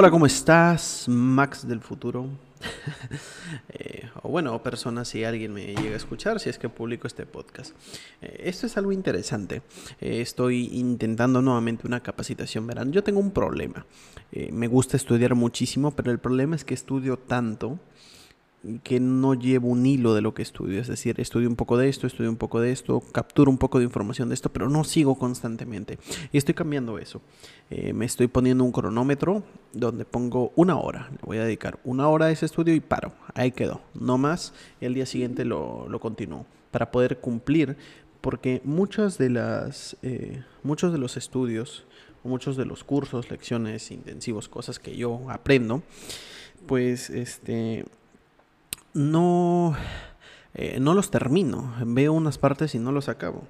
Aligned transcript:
Hola, 0.00 0.12
¿cómo 0.12 0.26
estás? 0.26 1.06
Max 1.08 1.66
del 1.66 1.80
futuro. 1.80 2.28
Eh, 3.70 4.08
o 4.22 4.28
bueno, 4.28 4.62
personas, 4.62 5.08
si 5.08 5.24
alguien 5.24 5.52
me 5.52 5.66
llega 5.66 5.94
a 5.94 5.96
escuchar, 5.96 6.38
si 6.38 6.50
es 6.50 6.58
que 6.58 6.68
publico 6.68 7.06
este 7.06 7.24
podcast. 7.26 7.74
Eh, 8.20 8.42
esto 8.44 8.66
es 8.66 8.76
algo 8.76 8.92
interesante. 8.92 9.62
Eh, 10.00 10.20
estoy 10.20 10.68
intentando 10.72 11.40
nuevamente 11.40 11.86
una 11.86 12.00
capacitación. 12.00 12.66
Verán, 12.66 12.92
yo 12.92 13.02
tengo 13.02 13.20
un 13.20 13.30
problema. 13.30 13.86
me 14.52 14.66
gusta 14.68 14.96
estudiar 14.96 15.34
muchísimo, 15.34 15.90
pero 15.92 16.10
el 16.12 16.18
problema 16.18 16.56
es 16.56 16.64
que 16.64 16.74
estudio 16.74 17.18
tanto 17.18 17.78
que 18.82 18.98
no 18.98 19.34
llevo 19.34 19.68
un 19.68 19.86
hilo 19.86 20.14
de 20.14 20.20
lo 20.20 20.34
que 20.34 20.42
estudio, 20.42 20.80
es 20.80 20.88
decir, 20.88 21.20
estudio 21.20 21.48
un 21.48 21.54
poco 21.54 21.76
de 21.76 21.88
esto, 21.88 22.06
estudio 22.06 22.28
un 22.28 22.36
poco 22.36 22.60
de 22.60 22.72
esto, 22.72 23.00
capturo 23.12 23.50
un 23.50 23.58
poco 23.58 23.78
de 23.78 23.84
información 23.84 24.28
de 24.28 24.34
esto, 24.34 24.50
pero 24.50 24.68
no 24.68 24.82
sigo 24.82 25.16
constantemente. 25.16 25.98
Y 26.32 26.38
estoy 26.38 26.54
cambiando 26.54 26.98
eso. 26.98 27.22
Eh, 27.70 27.92
me 27.92 28.04
estoy 28.04 28.26
poniendo 28.26 28.64
un 28.64 28.72
cronómetro 28.72 29.44
donde 29.72 30.04
pongo 30.04 30.52
una 30.56 30.76
hora, 30.76 31.08
le 31.12 31.18
voy 31.22 31.38
a 31.38 31.44
dedicar 31.44 31.78
una 31.84 32.08
hora 32.08 32.26
a 32.26 32.30
ese 32.30 32.46
estudio 32.46 32.74
y 32.74 32.80
paro, 32.80 33.12
ahí 33.34 33.52
quedó, 33.52 33.80
no 33.94 34.18
más, 34.18 34.52
y 34.80 34.86
el 34.86 34.94
día 34.94 35.06
siguiente 35.06 35.44
lo, 35.44 35.88
lo 35.88 36.00
continúo, 36.00 36.44
para 36.72 36.90
poder 36.90 37.18
cumplir, 37.18 37.76
porque 38.20 38.60
muchas 38.64 39.18
de 39.18 39.30
las, 39.30 39.96
eh, 40.02 40.42
muchos 40.64 40.92
de 40.92 40.98
los 40.98 41.16
estudios, 41.16 41.86
muchos 42.24 42.56
de 42.56 42.64
los 42.64 42.82
cursos, 42.82 43.30
lecciones, 43.30 43.92
intensivos, 43.92 44.48
cosas 44.48 44.80
que 44.80 44.96
yo 44.96 45.30
aprendo, 45.30 45.82
pues 46.66 47.10
este 47.10 47.84
no, 48.94 49.76
eh, 50.54 50.78
no 50.80 50.94
los 50.94 51.10
termino. 51.10 51.74
Veo 51.84 52.12
unas 52.12 52.38
partes 52.38 52.74
y 52.74 52.78
no 52.78 52.92
los 52.92 53.08
acabo. 53.08 53.44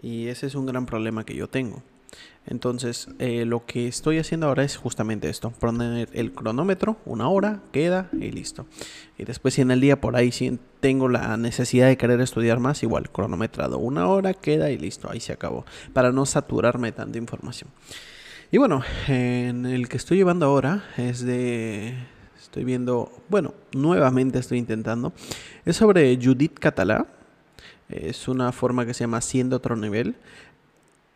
Y 0.00 0.28
ese 0.28 0.46
es 0.46 0.54
un 0.54 0.66
gran 0.66 0.86
problema 0.86 1.24
que 1.24 1.34
yo 1.34 1.48
tengo. 1.48 1.82
Entonces, 2.46 3.08
eh, 3.18 3.44
lo 3.44 3.66
que 3.66 3.88
estoy 3.88 4.18
haciendo 4.18 4.46
ahora 4.46 4.62
es 4.62 4.76
justamente 4.76 5.28
esto: 5.28 5.50
poner 5.50 6.08
el 6.12 6.32
cronómetro, 6.32 6.96
una 7.04 7.28
hora, 7.28 7.60
queda 7.72 8.08
y 8.12 8.30
listo. 8.30 8.66
Y 9.18 9.24
después, 9.24 9.54
si 9.54 9.62
en 9.62 9.70
el 9.70 9.80
día 9.80 10.00
por 10.00 10.16
ahí 10.16 10.30
si 10.30 10.58
tengo 10.80 11.08
la 11.08 11.36
necesidad 11.36 11.88
de 11.88 11.96
querer 11.96 12.20
estudiar 12.20 12.60
más, 12.60 12.82
igual, 12.82 13.10
cronometrado, 13.10 13.78
una 13.78 14.06
hora, 14.06 14.34
queda 14.34 14.70
y 14.70 14.78
listo, 14.78 15.10
ahí 15.10 15.20
se 15.20 15.32
acabó. 15.32 15.66
Para 15.92 16.12
no 16.12 16.24
saturarme 16.24 16.92
tanta 16.92 17.18
información. 17.18 17.70
Y 18.52 18.58
bueno, 18.58 18.82
en 19.08 19.66
el 19.66 19.88
que 19.88 19.96
estoy 19.96 20.18
llevando 20.18 20.46
ahora 20.46 20.84
es 20.96 21.22
de 21.24 21.96
Estoy 22.46 22.62
viendo, 22.62 23.10
bueno, 23.28 23.54
nuevamente 23.72 24.38
estoy 24.38 24.58
intentando. 24.58 25.12
Es 25.64 25.76
sobre 25.76 26.16
Judith 26.16 26.56
Catalá. 26.60 27.04
Es 27.88 28.28
una 28.28 28.52
forma 28.52 28.86
que 28.86 28.94
se 28.94 29.00
llama 29.00 29.20
Siendo 29.20 29.56
otro 29.56 29.74
nivel. 29.74 30.14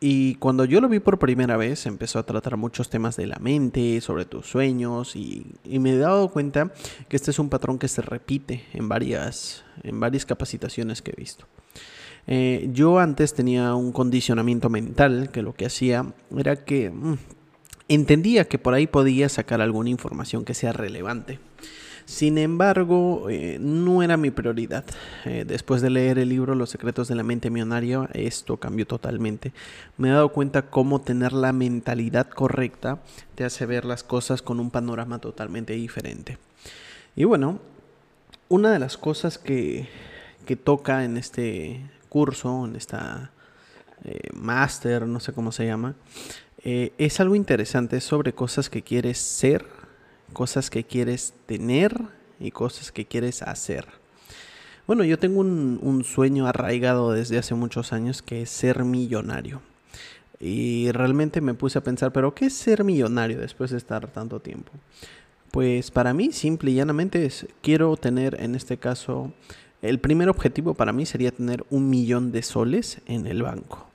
Y 0.00 0.34
cuando 0.34 0.64
yo 0.64 0.80
lo 0.80 0.88
vi 0.88 0.98
por 0.98 1.20
primera 1.20 1.56
vez, 1.56 1.86
empezó 1.86 2.18
a 2.18 2.24
tratar 2.24 2.56
muchos 2.56 2.90
temas 2.90 3.16
de 3.16 3.28
la 3.28 3.38
mente, 3.38 4.00
sobre 4.00 4.24
tus 4.24 4.46
sueños, 4.46 5.14
y, 5.14 5.46
me 5.64 5.92
he 5.92 5.98
dado 5.98 6.30
cuenta 6.30 6.72
que 7.08 7.14
este 7.14 7.30
es 7.30 7.38
un 7.38 7.48
patrón 7.48 7.78
que 7.78 7.86
se 7.86 8.02
repite 8.02 8.64
en 8.72 8.88
varias, 8.88 9.62
en 9.84 10.00
varias 10.00 10.26
capacitaciones 10.26 11.00
que 11.00 11.12
he 11.12 11.16
visto. 11.16 11.46
Eh, 12.26 12.68
yo 12.72 12.98
antes 12.98 13.34
tenía 13.34 13.76
un 13.76 13.92
condicionamiento 13.92 14.68
mental 14.68 15.30
que 15.30 15.42
lo 15.42 15.54
que 15.54 15.66
hacía 15.66 16.12
era 16.36 16.64
que 16.64 16.90
mm, 16.90 17.16
entendía 17.94 18.46
que 18.46 18.58
por 18.58 18.72
ahí 18.72 18.86
podía 18.86 19.28
sacar 19.28 19.60
alguna 19.60 19.90
información 19.90 20.44
que 20.44 20.54
sea 20.54 20.72
relevante. 20.72 21.40
Sin 22.06 22.38
embargo, 22.38 23.28
eh, 23.30 23.58
no 23.60 24.02
era 24.02 24.16
mi 24.16 24.30
prioridad. 24.30 24.84
Eh, 25.24 25.44
después 25.46 25.82
de 25.82 25.90
leer 25.90 26.18
el 26.18 26.28
libro 26.28 26.54
Los 26.54 26.70
secretos 26.70 27.08
de 27.08 27.14
la 27.14 27.22
mente 27.22 27.50
millonaria, 27.50 28.08
esto 28.14 28.56
cambió 28.56 28.86
totalmente. 28.86 29.52
Me 29.96 30.08
he 30.08 30.12
dado 30.12 30.30
cuenta 30.30 30.70
cómo 30.70 31.00
tener 31.00 31.32
la 31.32 31.52
mentalidad 31.52 32.28
correcta 32.28 32.98
te 33.34 33.44
hace 33.44 33.66
ver 33.66 33.84
las 33.84 34.02
cosas 34.02 34.40
con 34.42 34.60
un 34.60 34.70
panorama 34.70 35.18
totalmente 35.18 35.72
diferente. 35.74 36.38
Y 37.16 37.24
bueno, 37.24 37.60
una 38.48 38.72
de 38.72 38.78
las 38.78 38.96
cosas 38.96 39.38
que, 39.38 39.88
que 40.46 40.56
toca 40.56 41.04
en 41.04 41.16
este 41.16 41.80
curso, 42.08 42.66
en 42.66 42.76
esta 42.76 43.30
eh, 44.04 44.30
máster, 44.32 45.06
no 45.06 45.20
sé 45.20 45.32
cómo 45.32 45.52
se 45.52 45.66
llama, 45.66 45.94
eh, 46.62 46.92
es 46.98 47.20
algo 47.20 47.34
interesante 47.34 48.00
sobre 48.00 48.34
cosas 48.34 48.68
que 48.68 48.82
quieres 48.82 49.18
ser, 49.18 49.64
cosas 50.32 50.68
que 50.68 50.84
quieres 50.84 51.32
tener 51.46 51.94
y 52.38 52.50
cosas 52.50 52.92
que 52.92 53.06
quieres 53.06 53.42
hacer. 53.42 53.86
Bueno, 54.86 55.04
yo 55.04 55.18
tengo 55.18 55.40
un, 55.40 56.02
sueño 56.04 56.46
arraigado 56.46 57.12
desde 57.12 57.38
hace 57.38 57.54
muchos 57.54 57.92
años 57.92 58.22
que 58.22 58.42
es 58.42 58.50
ser 58.50 58.84
millonario. 58.84 59.62
Y 60.40 60.90
realmente 60.90 61.40
me 61.40 61.54
puse 61.54 61.78
a 61.78 61.84
pensar, 61.84 62.12
pero 62.12 62.34
¿qué 62.34 62.46
es 62.46 62.54
ser 62.54 62.82
millonario 62.82 63.38
después 63.38 63.70
de 63.70 63.76
estar 63.76 64.08
tanto 64.08 64.40
tiempo? 64.40 64.72
Pues 65.50 65.90
para 65.90 66.12
mí, 66.12 66.32
simple 66.32 66.72
y 66.72 66.74
llanamente, 66.74 67.24
es, 67.24 67.46
quiero 67.62 67.96
tener 67.96 68.40
en 68.40 68.54
este 68.54 68.78
caso, 68.78 69.32
el 69.80 69.98
primer 69.98 70.28
objetivo 70.28 70.74
para 70.74 70.92
mí 70.92 71.06
sería 71.06 71.30
tener 71.30 71.64
un 71.70 71.88
millón 71.88 72.32
de 72.32 72.42
soles 72.42 73.00
en 73.06 73.26
el 73.26 73.42
banco. 73.42 73.89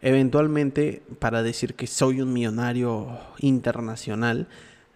Eventualmente, 0.00 1.02
para 1.18 1.42
decir 1.42 1.74
que 1.74 1.86
soy 1.86 2.20
un 2.20 2.32
millonario 2.32 3.18
internacional, 3.40 4.46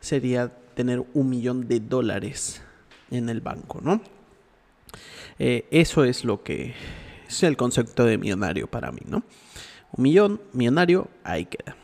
sería 0.01 0.53
tener 0.75 1.05
un 1.13 1.29
millón 1.29 1.67
de 1.67 1.81
dólares 1.81 2.63
en 3.11 3.29
el 3.29 3.41
banco, 3.41 3.81
¿no? 3.83 4.01
Eh, 5.39 5.67
eso 5.71 6.05
es 6.05 6.25
lo 6.25 6.43
que 6.43 6.75
es 7.29 7.43
el 7.43 7.57
concepto 7.57 8.05
de 8.05 8.17
millonario 8.17 8.69
para 8.69 8.93
mí, 8.93 9.01
¿no? 9.07 9.25
Un 9.93 10.03
millón, 10.03 10.41
millonario, 10.53 11.09
ahí 11.25 11.47
queda. 11.47 11.77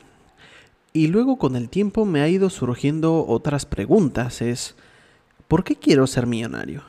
Y 0.92 1.08
luego 1.08 1.38
con 1.38 1.56
el 1.56 1.68
tiempo 1.68 2.04
me 2.04 2.20
ha 2.20 2.28
ido 2.28 2.50
surgiendo 2.50 3.26
otras 3.26 3.66
preguntas. 3.66 4.40
Es, 4.42 4.76
¿por 5.48 5.64
qué 5.64 5.76
quiero 5.76 6.06
ser 6.06 6.26
millonario? 6.26 6.82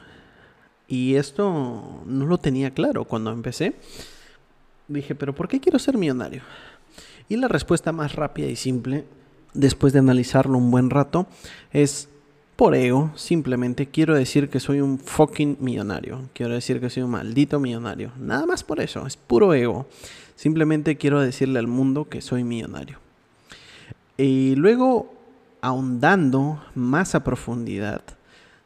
Y 0.88 1.16
esto 1.16 2.04
no 2.06 2.26
lo 2.26 2.38
tenía 2.38 2.74
claro 2.74 3.06
cuando 3.06 3.32
empecé 3.32 3.76
dije, 4.90 5.16
pero 5.16 5.34
¿por 5.34 5.48
qué 5.48 5.60
quiero 5.60 5.80
ser 5.80 5.98
millonario? 5.98 6.42
Y 7.30 7.38
la 7.38 7.48
respuesta 7.48 7.92
más 7.92 8.16
rápida 8.16 8.48
y 8.48 8.56
simple, 8.56 9.06
después 9.54 9.94
de 9.94 10.00
analizarlo 10.00 10.58
un 10.58 10.72
buen 10.72 10.90
rato, 10.90 11.28
es 11.72 12.10
por 12.56 12.76
ego. 12.76 13.12
Simplemente 13.16 13.86
quiero 13.88 14.16
decir 14.16 14.50
que 14.50 14.60
soy 14.60 14.82
un 14.82 15.00
fucking 15.00 15.58
millonario. 15.60 16.24
Quiero 16.34 16.56
decir 16.56 16.82
que 16.82 16.90
soy 16.90 17.04
un 17.04 17.12
maldito 17.12 17.60
millonario. 17.60 18.12
Nada 18.20 18.46
más 18.46 18.64
por 18.64 18.82
eso, 18.82 19.06
es 19.06 19.16
puro 19.16 19.54
ego. 19.54 19.88
Simplemente 20.36 20.98
quiero 20.98 21.22
decirle 21.22 21.60
al 21.60 21.68
mundo 21.68 22.10
que 22.10 22.22
soy 22.22 22.44
millonario. 22.44 22.98
Y 24.18 24.56
luego, 24.56 25.14
ahondando 25.62 26.62
más 26.76 27.16
a 27.16 27.24
profundidad, 27.24 28.02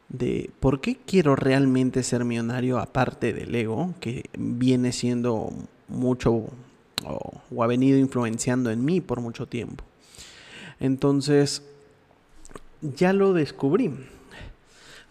de 0.10 0.52
por 0.60 0.80
qué 0.80 0.98
quiero 1.06 1.36
realmente 1.36 2.04
ser 2.04 2.24
millonario 2.24 2.80
aparte 2.80 3.34
del 3.34 3.54
ego, 3.54 3.94
que 4.00 4.30
viene 4.38 4.92
siendo 4.92 5.52
mucho 5.88 6.50
o, 7.06 7.64
ha 7.64 7.68
venido 7.68 7.98
influenciando 7.98 8.72
en 8.72 8.84
mí 8.84 9.02
por 9.02 9.22
mucho 9.22 9.46
tiempo. 9.48 9.84
Entonces, 10.80 11.64
ya 12.82 13.14
lo 13.14 13.34
descubrí. 13.34 13.94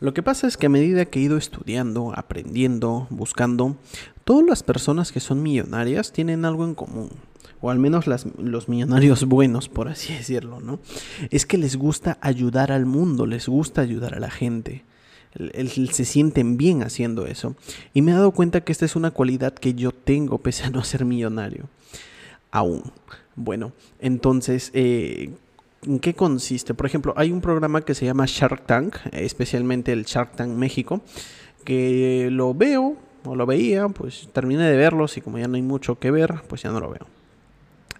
Lo 0.00 0.14
que 0.14 0.22
pasa 0.22 0.46
es 0.48 0.56
que 0.56 0.66
a 0.66 0.70
medida 0.70 1.04
que 1.04 1.20
he 1.20 1.22
ido 1.22 1.36
estudiando, 1.36 2.12
aprendiendo, 2.16 3.06
buscando, 3.10 3.76
todas 4.24 4.44
las 4.44 4.62
personas 4.62 5.12
que 5.12 5.20
son 5.20 5.42
millonarias 5.42 6.12
tienen 6.12 6.44
algo 6.44 6.64
en 6.64 6.74
común. 6.74 7.10
O 7.60 7.70
al 7.70 7.78
menos 7.78 8.06
los 8.06 8.68
millonarios 8.68 9.24
buenos, 9.28 9.68
por 9.68 9.88
así 9.88 10.12
decirlo, 10.12 10.60
¿no? 10.60 10.80
Es 11.30 11.46
que 11.46 11.56
les 11.56 11.76
gusta 11.76 12.18
ayudar 12.20 12.72
al 12.72 12.86
mundo, 12.86 13.26
les 13.26 13.48
gusta 13.48 13.80
ayudar 13.82 14.14
a 14.14 14.20
la 14.20 14.30
gente 14.30 14.84
se 15.92 16.04
sienten 16.04 16.56
bien 16.56 16.82
haciendo 16.82 17.26
eso. 17.26 17.54
Y 17.94 18.02
me 18.02 18.12
he 18.12 18.14
dado 18.14 18.32
cuenta 18.32 18.62
que 18.62 18.72
esta 18.72 18.84
es 18.84 18.96
una 18.96 19.10
cualidad 19.10 19.54
que 19.54 19.74
yo 19.74 19.92
tengo 19.92 20.38
pese 20.38 20.64
a 20.64 20.70
no 20.70 20.84
ser 20.84 21.04
millonario. 21.04 21.68
Aún. 22.50 22.82
Bueno, 23.34 23.72
entonces, 23.98 24.70
eh, 24.74 25.30
¿en 25.86 25.98
qué 25.98 26.14
consiste? 26.14 26.74
Por 26.74 26.86
ejemplo, 26.86 27.14
hay 27.16 27.32
un 27.32 27.40
programa 27.40 27.82
que 27.82 27.94
se 27.94 28.04
llama 28.04 28.24
Shark 28.26 28.66
Tank, 28.66 28.96
especialmente 29.12 29.92
el 29.92 30.04
Shark 30.04 30.36
Tank 30.36 30.50
México, 30.50 31.00
que 31.64 32.28
lo 32.30 32.52
veo 32.52 32.96
o 33.24 33.36
lo 33.36 33.46
veía, 33.46 33.88
pues 33.88 34.28
terminé 34.32 34.64
de 34.64 34.76
verlos 34.76 35.16
y 35.16 35.20
como 35.20 35.38
ya 35.38 35.48
no 35.48 35.56
hay 35.56 35.62
mucho 35.62 35.98
que 35.98 36.10
ver, 36.10 36.42
pues 36.48 36.62
ya 36.62 36.70
no 36.70 36.80
lo 36.80 36.90
veo. 36.90 37.06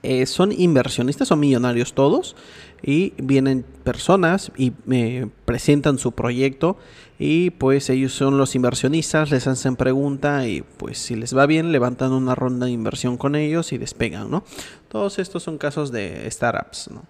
Eh, 0.03 0.27
son 0.27 0.51
inversionistas, 0.51 1.29
son 1.29 1.39
millonarios 1.39 1.95
todos 1.95 2.35
y 2.83 3.15
vienen 3.19 3.65
personas 3.85 4.51
y 4.57 4.73
me 4.85 5.31
presentan 5.45 5.97
su 5.99 6.11
proyecto 6.11 6.77
y 7.21 7.51
pues 7.51 7.89
ellos 7.89 8.13
son 8.13 8.37
los 8.37 8.57
inversionistas, 8.57 9.31
les 9.31 9.47
hacen 9.47 9.77
pregunta 9.77 10.49
y 10.49 10.63
pues 10.63 10.99
si 10.99 11.15
les 11.15 11.37
va 11.37 11.47
bien 11.47 11.71
levantan 11.71 12.11
una 12.13 12.35
ronda 12.35 12.67
de 12.67 12.73
inversión 12.73 13.17
con 13.17 13.37
ellos 13.37 13.73
y 13.73 13.79
despegan, 13.79 14.29
¿no? 14.29 14.43
Todos 14.89 15.21
estos 15.21 15.45
son 15.45 15.57
casos 15.57 15.93
de 15.93 16.29
startups, 16.29 16.91
¿no? 16.91 17.05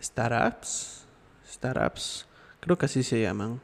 Startups, 0.00 1.04
startups, 1.52 2.26
creo 2.60 2.78
que 2.78 2.86
así 2.86 3.02
se 3.02 3.20
llaman, 3.20 3.60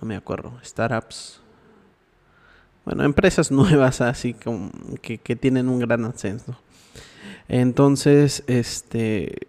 no 0.00 0.08
me 0.08 0.16
acuerdo, 0.16 0.54
startups. 0.64 1.42
Bueno, 2.86 3.04
empresas 3.04 3.50
nuevas 3.52 4.00
así 4.00 4.32
como 4.32 4.70
que, 5.02 5.18
que 5.18 5.36
tienen 5.36 5.68
un 5.68 5.80
gran 5.80 6.06
ascenso. 6.06 6.56
Entonces, 7.48 8.44
este, 8.46 9.48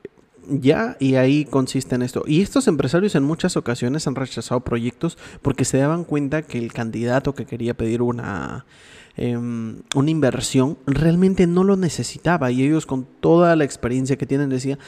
ya, 0.50 0.98
y 1.00 1.16
ahí 1.16 1.46
consiste 1.46 1.96
en 1.96 2.02
esto. 2.02 2.24
Y 2.26 2.42
estos 2.42 2.68
empresarios 2.68 3.16
en 3.16 3.24
muchas 3.24 3.58
ocasiones 3.58 4.08
han 4.08 4.16
rechazado 4.16 4.62
proyectos 4.62 5.18
porque 5.42 5.66
se 5.66 5.78
daban 5.78 6.04
cuenta 6.04 6.42
que 6.42 6.58
el 6.58 6.74
candidato 6.74 7.36
que 7.36 7.46
quería 7.46 7.76
pedir 7.76 8.02
una, 8.02 8.66
em, 9.16 9.82
una 9.96 10.12
inversión 10.12 10.78
realmente 10.88 11.46
no 11.46 11.64
lo 11.64 11.76
necesitaba. 11.76 12.52
Y 12.52 12.64
ellos 12.64 12.86
con 12.86 13.06
toda 13.20 13.56
la 13.56 13.66
experiencia 13.66 14.18
que 14.18 14.26
tienen 14.26 14.50
decían, 14.50 14.80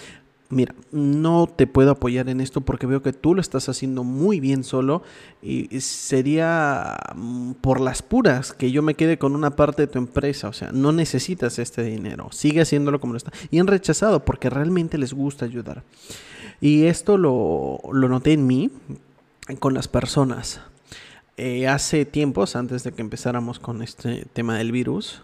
mira, 0.52 0.76
no 0.92 1.48
te 1.48 1.66
puedo 1.66 1.92
apoyar 1.92 2.30
en 2.30 2.42
esto 2.42 2.62
porque 2.62 2.86
veo 2.86 3.02
que 3.02 3.14
tú 3.14 3.34
lo 3.34 3.42
estás 3.42 3.70
haciendo 3.70 4.04
muy 4.04 4.40
bien 4.40 4.64
solo 4.64 5.02
y 5.42 5.68
sería 5.80 6.98
mm, 7.16 7.54
por 7.54 7.80
las 7.80 8.02
puras 8.02 8.54
que 8.54 8.72
yo 8.72 8.82
me 8.82 8.96
quede 8.96 9.18
con 9.18 9.36
una 9.36 9.56
parte 9.56 9.84
de 9.84 9.88
tu 9.88 9.98
empresa, 9.98 10.50
o 10.50 10.54
sea, 10.54 10.72
no 10.72 10.92
necesitas 10.92 11.58
este 11.58 11.84
dinero, 11.84 12.30
sigue 12.32 12.62
haciéndolo 12.62 13.00
como 13.00 13.14
lo 13.14 13.18
está. 13.18 13.32
Y 13.50 13.60
han 13.60 13.68
rechazado 13.68 14.24
porque 14.24 14.50
realmente 14.50 14.98
les 14.98 15.14
gusta 15.14 15.46
ayudar. 15.46 15.84
Y 16.60 16.86
esto 16.86 17.18
lo, 17.18 17.80
noté 17.92 18.34
en 18.34 18.46
mí, 18.46 18.70
con 19.60 19.74
las 19.74 19.88
personas. 19.88 20.62
Eh, 21.38 21.68
hace 21.68 22.06
tiempos, 22.06 22.56
antes 22.56 22.84
de 22.84 22.92
que 22.92 23.02
empezáramos 23.02 23.58
con 23.58 23.82
este 23.82 24.26
tema 24.34 24.58
del 24.58 24.72
virus, 24.72 25.24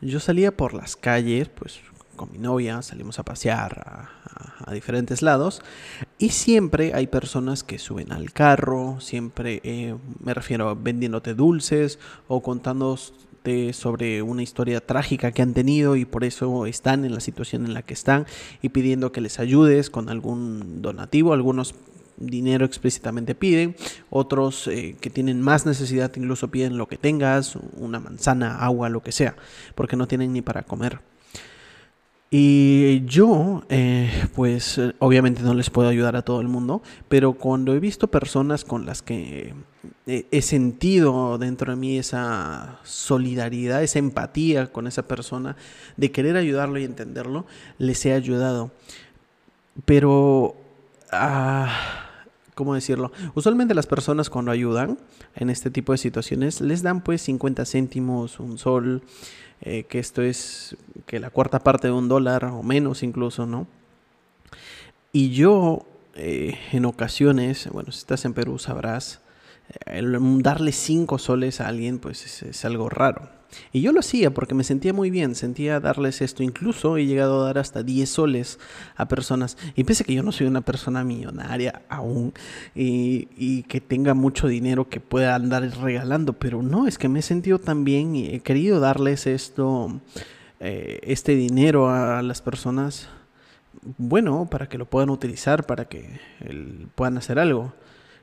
yo 0.00 0.18
salía 0.18 0.56
por 0.56 0.72
las 0.72 0.96
calles, 0.96 1.48
pues 1.48 1.80
con 2.18 2.30
mi 2.30 2.36
novia, 2.36 2.82
salimos 2.82 3.18
a 3.18 3.22
pasear 3.22 4.10
a, 4.66 4.72
diferentes 4.74 5.22
lados 5.22 5.62
y 6.18 6.28
siempre 6.28 6.92
hay 6.92 7.06
personas 7.06 7.64
que 7.64 7.78
suben 7.78 8.12
al 8.12 8.34
carro, 8.34 9.00
siempre 9.00 9.62
eh, 9.64 9.96
me 10.22 10.34
refiero 10.34 10.68
a 10.68 10.74
vendiéndote 10.74 11.32
dulces 11.32 11.98
o 12.26 12.42
contándote 12.42 13.72
sobre 13.72 14.20
una 14.20 14.42
historia 14.42 14.84
trágica 14.84 15.32
que 15.32 15.40
han 15.40 15.54
tenido 15.54 15.96
y 15.96 16.04
por 16.04 16.24
eso 16.24 16.66
están 16.66 17.06
en 17.06 17.14
la 17.14 17.20
situación 17.20 17.64
en 17.64 17.72
la 17.72 17.80
que 17.80 17.94
están 17.94 18.26
y 18.60 18.68
pidiendo 18.68 19.10
que 19.10 19.22
les 19.22 19.38
ayudes 19.38 19.88
con 19.88 20.10
algún 20.10 20.82
donativo, 20.82 21.32
algunos 21.32 21.74
dinero 22.18 22.66
explícitamente 22.66 23.34
piden, 23.34 23.76
otros 24.10 24.66
eh, 24.66 24.96
que 25.00 25.10
tienen 25.10 25.40
más 25.40 25.66
necesidad 25.66 26.12
incluso 26.16 26.48
piden 26.50 26.76
lo 26.76 26.88
que 26.88 26.98
tengas, 26.98 27.56
una 27.76 28.00
manzana, 28.00 28.58
agua, 28.58 28.88
lo 28.88 29.02
que 29.02 29.12
sea, 29.12 29.36
porque 29.74 29.96
no 29.96 30.08
tienen 30.08 30.32
ni 30.32 30.42
para 30.42 30.64
comer. 30.64 31.00
Y 32.30 33.04
yo, 33.06 33.62
eh, 33.70 34.10
pues 34.34 34.78
obviamente 34.98 35.42
no 35.42 35.54
les 35.54 35.70
puedo 35.70 35.88
ayudar 35.88 36.14
a 36.14 36.22
todo 36.22 36.42
el 36.42 36.48
mundo, 36.48 36.82
pero 37.08 37.32
cuando 37.32 37.74
he 37.74 37.80
visto 37.80 38.08
personas 38.08 38.64
con 38.64 38.84
las 38.84 39.00
que 39.00 39.54
he 40.06 40.42
sentido 40.42 41.38
dentro 41.38 41.72
de 41.72 41.76
mí 41.76 41.98
esa 41.98 42.80
solidaridad, 42.82 43.82
esa 43.82 43.98
empatía 43.98 44.66
con 44.66 44.86
esa 44.86 45.08
persona, 45.08 45.56
de 45.96 46.12
querer 46.12 46.36
ayudarlo 46.36 46.78
y 46.78 46.84
entenderlo, 46.84 47.46
les 47.78 48.04
he 48.04 48.12
ayudado. 48.12 48.72
Pero, 49.86 50.54
ah, 51.10 51.72
¿cómo 52.54 52.74
decirlo? 52.74 53.10
Usualmente 53.34 53.74
las 53.74 53.86
personas 53.86 54.28
cuando 54.28 54.50
ayudan 54.50 54.98
en 55.34 55.48
este 55.48 55.70
tipo 55.70 55.92
de 55.92 55.98
situaciones 55.98 56.60
les 56.60 56.82
dan 56.82 57.02
pues 57.02 57.22
50 57.22 57.64
céntimos, 57.64 58.38
un 58.38 58.58
sol 58.58 59.02
eh, 59.62 59.84
que 59.84 59.98
esto 59.98 60.22
es 60.22 60.76
que 61.06 61.20
la 61.20 61.30
cuarta 61.30 61.58
parte 61.60 61.88
de 61.88 61.92
un 61.92 62.08
dólar 62.08 62.44
o 62.46 62.62
menos 62.62 63.02
incluso, 63.02 63.46
¿no? 63.46 63.66
Y 65.12 65.30
yo 65.30 65.86
eh, 66.14 66.58
en 66.72 66.84
ocasiones, 66.84 67.68
bueno, 67.72 67.92
si 67.92 67.98
estás 67.98 68.24
en 68.24 68.34
Perú 68.34 68.58
sabrás, 68.58 69.20
darle 70.40 70.72
cinco 70.72 71.18
soles 71.18 71.60
a 71.60 71.68
alguien 71.68 71.98
pues 71.98 72.42
es, 72.42 72.64
algo 72.64 72.88
raro. 72.88 73.37
Y 73.72 73.80
yo 73.80 73.92
lo 73.92 74.00
hacía 74.00 74.32
porque 74.32 74.54
me 74.54 74.64
sentía 74.64 74.92
muy 74.92 75.10
bien, 75.10 75.34
sentía 75.34 75.80
darles 75.80 76.20
esto. 76.20 76.42
Incluso 76.42 76.96
he 76.96 77.06
llegado 77.06 77.42
a 77.42 77.46
dar 77.46 77.58
hasta 77.58 77.82
10 77.82 78.08
soles 78.08 78.58
a 78.96 79.08
personas. 79.08 79.56
Y 79.74 79.84
pese 79.84 80.04
que 80.04 80.14
yo 80.14 80.22
no 80.22 80.32
soy 80.32 80.46
una 80.46 80.60
persona 80.60 81.04
millonaria 81.04 81.82
aún 81.88 82.32
y, 82.74 83.62
que 83.68 83.80
tenga 83.80 84.14
mucho 84.14 84.48
dinero 84.48 84.88
que 84.88 85.00
pueda 85.00 85.34
andar 85.34 85.62
regalando, 85.80 86.32
pero 86.32 86.62
no, 86.62 86.86
es 86.86 86.98
que 86.98 87.08
me 87.08 87.20
he 87.20 87.22
sentido 87.22 87.58
tan 87.58 87.84
bien 87.84 88.14
y 88.16 88.34
he 88.34 88.40
querido 88.40 88.80
darles 88.80 89.26
esto, 89.26 90.00
eh, 90.60 91.00
este 91.02 91.34
dinero 91.34 91.90
a 91.90 92.22
las 92.22 92.40
personas, 92.40 93.08
bueno, 93.98 94.48
para 94.50 94.68
que 94.68 94.78
lo 94.78 94.86
puedan 94.86 95.10
utilizar, 95.10 95.66
para 95.66 95.86
que 95.86 96.20
puedan 96.94 97.18
hacer 97.18 97.38
algo 97.38 97.72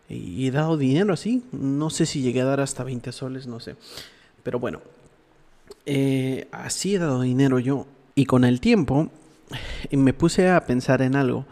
y 0.08 0.48
he 0.48 0.52
dado 0.52 0.78
dinero 0.78 1.14
así. 1.14 1.44
No 1.52 1.90
sé 1.90 2.06
si 2.06 2.22
llegué 2.22 2.42
a 2.42 2.46
dar 2.46 2.60
hasta 2.60 2.84
20 2.84 3.12
soles, 3.12 3.48
no 3.48 3.60
sé. 3.60 3.76
Pero 4.44 4.60
bueno, 4.60 4.82
eh, 5.86 6.48
así 6.52 6.96
he 6.96 7.00
dado 7.00 7.22
dinero 7.22 7.60
yo. 7.60 7.86
Y 8.16 8.26
con 8.26 8.44
el 8.44 8.60
tiempo 8.60 9.10
eh, 9.90 9.98
me 9.98 10.14
puse 10.14 10.50
a 10.50 10.66
pensar 10.66 11.02
en 11.02 11.16
algo. 11.16 11.46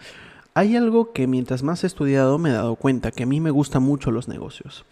Hay 0.56 0.76
algo 0.76 1.14
que 1.14 1.26
mientras 1.26 1.64
más 1.64 1.84
he 1.84 1.88
estudiado 1.88 2.38
me 2.38 2.50
he 2.50 2.54
dado 2.54 2.76
cuenta, 2.76 3.12
que 3.12 3.24
a 3.24 3.26
mí 3.26 3.40
me 3.40 3.52
gustan 3.52 3.84
mucho 3.84 4.12
los 4.12 4.28
negocios. 4.28 4.86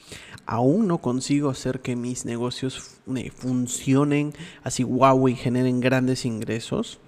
Aún 0.46 0.88
no 0.88 0.98
consigo 0.98 1.50
hacer 1.50 1.82
que 1.82 1.96
mis 1.96 2.26
negocios 2.26 2.98
eh, 3.16 3.32
funcionen 3.32 4.34
así 4.64 4.84
guau 4.84 5.28
y 5.28 5.36
generen 5.36 5.80
grandes 5.80 6.26
ingresos 6.26 7.00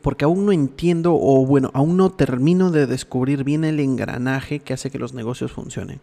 porque 0.00 0.24
aún 0.24 0.46
no 0.46 0.52
entiendo 0.52 1.14
o 1.14 1.44
bueno, 1.44 1.70
aún 1.74 1.98
no 1.98 2.10
termino 2.10 2.70
de 2.70 2.86
descubrir 2.86 3.44
bien 3.44 3.64
el 3.64 3.80
engranaje 3.80 4.60
que 4.60 4.72
hace 4.72 4.90
que 4.90 4.98
los 4.98 5.12
negocios 5.12 5.52
funcionen 5.52 6.00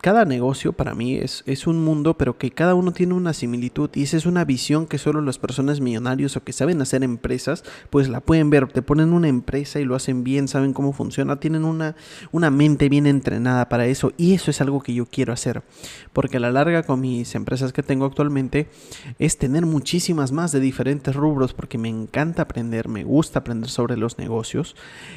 cada 0.00 0.24
negocio 0.24 0.72
para 0.72 0.94
mí 0.94 1.14
es, 1.16 1.42
es, 1.46 1.66
un 1.66 1.82
mundo, 1.82 2.16
pero 2.16 2.38
que 2.38 2.50
cada 2.50 2.74
uno 2.74 2.92
tiene 2.92 3.14
una 3.14 3.32
similitud 3.32 3.90
y 3.94 4.04
esa 4.04 4.16
es 4.16 4.26
una 4.26 4.44
visión 4.44 4.86
que 4.86 4.98
solo 4.98 5.20
las 5.20 5.38
personas 5.38 5.80
millonarios 5.80 6.36
o 6.36 6.44
que 6.44 6.52
saben 6.52 6.80
hacer 6.80 7.02
empresas, 7.02 7.64
pues 7.90 8.08
la 8.08 8.20
pueden 8.20 8.50
ver. 8.50 8.68
Te 8.68 8.82
ponen 8.82 9.12
una 9.12 9.28
empresa 9.28 9.80
y 9.80 9.84
lo 9.84 9.94
hacen 9.94 10.24
bien, 10.24 10.48
saben 10.48 10.72
cómo 10.72 10.92
funciona, 10.92 11.40
tienen 11.40 11.64
una, 11.64 11.96
una 12.32 12.50
mente 12.50 12.88
bien 12.88 13.06
entrenada 13.06 13.68
para 13.68 13.86
eso 13.86 14.12
y 14.16 14.34
eso 14.34 14.50
es 14.50 14.60
algo 14.60 14.82
que 14.82 14.94
yo 14.94 15.06
quiero 15.06 15.32
hacer. 15.32 15.62
Porque 16.12 16.36
a 16.36 16.40
la 16.40 16.52
larga 16.52 16.84
con 16.84 17.00
mis 17.00 17.34
empresas 17.34 17.72
que 17.72 17.82
tengo 17.82 18.04
actualmente 18.04 18.68
es 19.18 19.38
tener 19.38 19.66
muchísimas 19.66 20.32
más 20.32 20.52
de 20.52 20.60
diferentes 20.60 21.14
rubros 21.14 21.54
porque 21.54 21.78
me 21.78 21.88
encanta 21.88 22.42
aprender, 22.42 22.88
me 22.88 23.04
gusta 23.04 23.40
aprender 23.40 23.70
sobre 23.70 23.96
los 23.96 24.18
negocios 24.18 24.76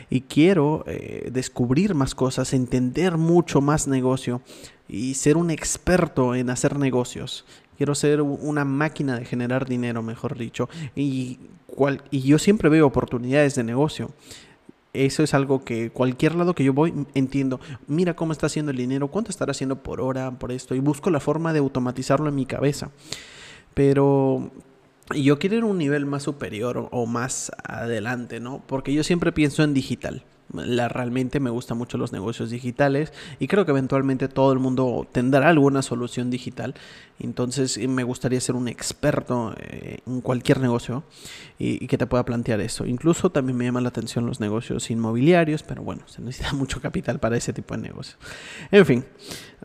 y 0.10 0.22
quiero 0.22 0.84
eh, 0.88 1.30
descubrir 1.31 1.94
más 1.94 2.16
cosas, 2.16 2.54
entender 2.54 3.18
mucho 3.18 3.62
más 3.62 3.88
negocio 3.88 4.38
y 4.88 5.13
ser 5.13 5.38
un 5.38 5.51
experto 5.51 6.35
en 6.35 6.49
hacer 6.49 6.78
negocios. 6.78 7.45
Quiero 7.78 7.95
ser 7.95 8.21
una 8.21 8.66
máquina 8.66 9.18
de 9.18 9.25
generar 9.25 9.68
dinero, 9.68 10.02
mejor 10.04 10.37
dicho. 10.37 10.68
Y, 10.95 11.40
cual, 11.66 12.02
y 12.11 12.21
yo 12.21 12.37
siempre 12.37 12.68
veo 12.68 12.85
oportunidades 12.85 13.56
de 13.56 13.64
negocio. 13.64 14.11
Eso 14.92 15.23
es 15.23 15.33
algo 15.33 15.64
que 15.64 15.92
cualquier 15.92 16.35
lado 16.35 16.56
que 16.56 16.64
yo 16.64 16.73
voy 16.73 16.94
entiendo. 17.14 17.59
Mira 17.87 18.16
cómo 18.16 18.33
está 18.33 18.47
haciendo 18.47 18.71
el 18.71 18.78
dinero, 18.78 19.07
cuánto 19.07 19.30
estará 19.30 19.52
haciendo 19.52 19.81
por 19.81 20.02
hora, 20.02 20.31
por 20.31 20.52
esto. 20.52 20.75
Y 20.75 20.80
busco 20.80 21.09
la 21.09 21.19
forma 21.19 21.54
de 21.54 21.59
automatizarlo 21.59 22.28
en 22.28 22.35
mi 22.35 22.45
cabeza. 22.45 22.90
Pero 23.75 24.52
yo 25.16 25.40
quiero 25.40 25.56
ir 25.56 25.64
a 25.64 25.68
un 25.68 25.78
nivel 25.78 26.06
más 26.06 26.23
superior 26.23 26.90
o 26.92 27.06
más 27.06 27.52
adelante, 27.64 28.40
¿no? 28.40 28.61
Porque 28.66 28.94
yo 28.94 29.04
siempre 29.04 29.31
pienso 29.31 29.64
en 29.64 29.73
digital. 29.73 30.23
La, 30.53 30.87
realmente 30.87 31.39
me 31.39 31.49
gustan 31.49 31.77
mucho 31.77 31.97
los 31.97 32.11
negocios 32.11 32.49
digitales 32.49 33.13
y 33.39 33.47
creo 33.47 33.65
que 33.65 33.71
eventualmente 33.71 34.27
todo 34.27 34.51
el 34.51 34.59
mundo 34.59 35.07
tendrá 35.11 35.49
alguna 35.49 35.81
solución 35.81 36.31
digital. 36.31 36.73
Entonces 37.19 37.77
eh, 37.77 37.87
me 37.87 38.03
gustaría 38.03 38.41
ser 38.41 38.56
un 38.56 38.68
experto 38.68 39.53
eh, 39.57 39.99
en 40.07 40.21
cualquier 40.21 40.59
negocio 40.59 41.03
y, 41.57 41.85
que 41.87 41.97
te 41.97 42.07
pueda 42.07 42.25
plantear 42.25 42.61
eso. 42.61 42.85
Incluso 42.85 43.31
también 43.31 43.57
me 43.57 43.65
llaman 43.65 43.83
la 43.83 43.89
atención 43.89 44.25
los 44.25 44.39
negocios 44.39 44.89
inmobiliarios, 44.89 45.63
pero 45.63 45.83
bueno, 45.83 46.03
se 46.07 46.21
necesita 46.21 46.53
mucho 46.56 46.81
capital 46.81 47.19
para 47.19 47.37
ese 47.37 47.53
tipo 47.53 47.75
de 47.75 47.81
negocios. 47.81 48.18
En 48.71 48.85
fin, 48.85 49.06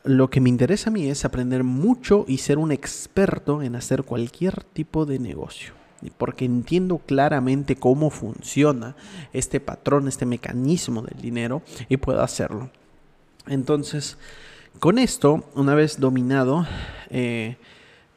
lo 0.03 0.29
que 0.29 0.41
me 0.41 0.51
interesa 0.51 0.91
a 0.91 0.93
mí 0.93 1.09
es 1.09 1.25
aprender 1.25 1.65
mucho 1.65 2.25
y 2.29 2.39
ser 2.39 2.59
un 2.59 2.73
experto 2.73 3.63
en 3.63 3.77
hacer 3.77 4.03
cualquier 4.03 4.65
tipo 4.65 5.07
de 5.07 5.19
negocio 5.19 5.84
porque 6.11 6.45
entiendo 6.45 6.99
claramente 6.99 7.77
cómo 7.77 8.11
funciona 8.11 8.97
este 9.33 9.61
patrón, 9.61 10.09
este 10.09 10.27
mecanismo 10.27 11.03
del 11.03 11.21
dinero 11.21 11.63
y 11.89 11.97
puedo 11.97 12.23
hacerlo. 12.23 12.71
Entonces, 13.47 14.19
con 14.81 14.99
esto, 14.99 15.45
una 15.55 15.75
vez 15.75 16.01
dominado, 16.01 16.67
eh, 17.11 17.57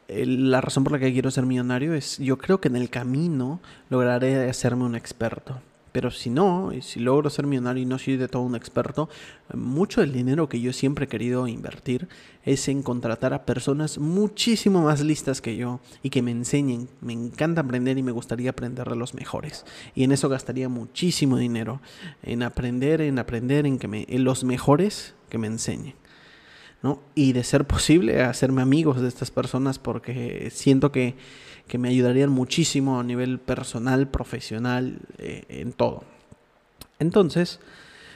la 0.08 0.62
razón 0.62 0.84
por 0.84 0.94
la 0.94 1.00
que 1.00 1.12
quiero 1.12 1.32
ser 1.32 1.46
millonario 1.46 1.94
es, 1.94 2.17
yo 2.17 2.38
creo 2.38 2.62
que 2.62 2.70
en 2.70 2.75
el 2.75 2.89
camino 2.89 3.60
lograré 3.89 4.50
hacerme 4.50 4.86
un 4.86 4.96
experto. 4.96 5.60
Pero 5.98 6.12
si 6.12 6.30
no, 6.30 6.72
y 6.74 6.84
si 6.84 7.00
logro 7.00 7.27
ser 7.32 7.48
millonario 7.48 7.82
y 7.82 7.88
no 7.88 7.98
soy 7.98 8.18
de 8.18 8.27
todo 8.27 8.44
un 8.44 8.56
experto, 8.56 9.10
mucho 9.56 10.01
del 10.01 10.13
dinero 10.13 10.48
que 10.48 10.62
yo 10.62 10.72
siempre 10.72 11.06
he 11.06 11.08
querido 11.08 11.48
invertir 11.48 12.08
es 12.46 12.68
en 12.68 12.84
contratar 12.84 13.34
a 13.34 13.48
personas 13.48 13.98
muchísimo 13.98 14.84
más 14.84 15.01
listas 15.01 15.42
que 15.42 15.58
yo 15.58 15.80
y 16.04 16.12
que 16.12 16.22
me 16.22 16.30
enseñen. 16.30 16.88
Me 17.01 17.13
encanta 17.13 17.62
aprender 17.62 17.98
y 17.98 18.04
me 18.04 18.12
gustaría 18.12 18.51
aprender 18.51 18.88
de 18.88 18.96
los 18.96 19.16
mejores. 19.16 19.66
Y 19.96 20.04
en 20.04 20.12
eso 20.12 20.30
gastaría 20.30 20.70
muchísimo 20.70 21.38
dinero, 21.38 21.82
en 22.22 22.44
aprender, 22.44 23.01
en 23.01 23.18
aprender, 23.18 23.66
en 23.66 23.80
que 23.80 23.88
me, 23.88 24.06
en 24.08 24.24
los 24.24 24.44
mejores 24.44 25.16
que 25.30 25.39
me 25.39 25.48
enseñen. 25.48 25.96
Y 27.15 27.34
de 27.34 27.44
ser 27.44 27.65
posible, 27.65 28.22
hacerme 28.22 28.62
amigos 28.62 29.01
de 29.01 29.08
estas 29.08 29.32
personas 29.32 29.79
porque 29.79 30.50
siento 30.51 30.91
que 30.91 31.15
que 31.67 31.77
me 31.77 31.89
ayudarían 31.89 32.32
muchísimo 32.32 33.00
a 33.00 33.03
nivel 33.03 33.39
personal, 33.39 34.08
profesional, 34.08 35.00
eh, 35.17 35.44
en 35.50 35.74
todo. 35.74 36.03
Entonces, 37.00 37.60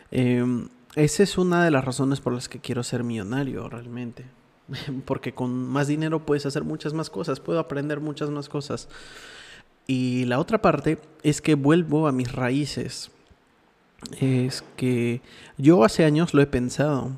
em, 0.10 0.70
esa 0.96 1.24
es 1.24 1.38
una 1.38 1.64
de 1.64 1.72
las 1.72 1.86
razones 1.86 2.22
por 2.22 2.34
las 2.34 2.50
que 2.50 2.60
quiero 2.60 2.84
ser 2.84 3.04
millonario 3.04 3.70
realmente. 3.70 4.26
Porque 5.06 5.34
con 5.34 5.68
más 5.68 5.88
dinero 5.88 6.26
puedes 6.26 6.46
hacer 6.46 6.64
muchas 6.64 6.94
más 6.94 7.10
cosas, 7.10 7.40
puedo 7.40 7.60
aprender 7.60 8.00
muchas 8.00 8.30
más 8.30 8.50
cosas. 8.50 8.88
Y 9.86 10.26
la 10.26 10.40
otra 10.40 10.62
parte 10.62 11.00
es 11.24 11.42
que 11.42 11.56
vuelvo 11.56 12.08
a 12.08 12.12
mis 12.12 12.32
raíces. 12.32 13.12
Es 14.20 14.64
que 14.78 15.22
yo 15.58 15.84
hace 15.84 16.06
años 16.06 16.34
lo 16.34 16.42
he 16.42 16.48
pensado. 16.48 17.12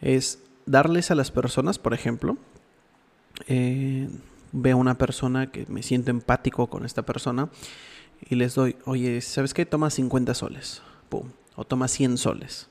Es 0.00 0.40
darles 0.68 1.10
a 1.10 1.14
las 1.14 1.30
personas, 1.30 1.78
por 1.78 1.94
ejemplo, 1.94 2.36
eh, 3.46 4.08
veo 4.52 4.76
una 4.76 4.96
persona 4.96 5.50
que 5.50 5.64
me 5.68 5.82
siento 5.82 6.10
empático 6.10 6.68
con 6.68 6.84
esta 6.84 7.02
persona 7.02 7.48
y 8.28 8.34
les 8.34 8.54
doy, 8.54 8.76
oye, 8.84 9.20
¿sabes 9.20 9.54
qué? 9.54 9.66
Toma 9.66 9.90
50 9.90 10.34
soles, 10.34 10.82
o 11.56 11.64
toma 11.64 11.88
100 11.88 12.18
soles. 12.18 12.68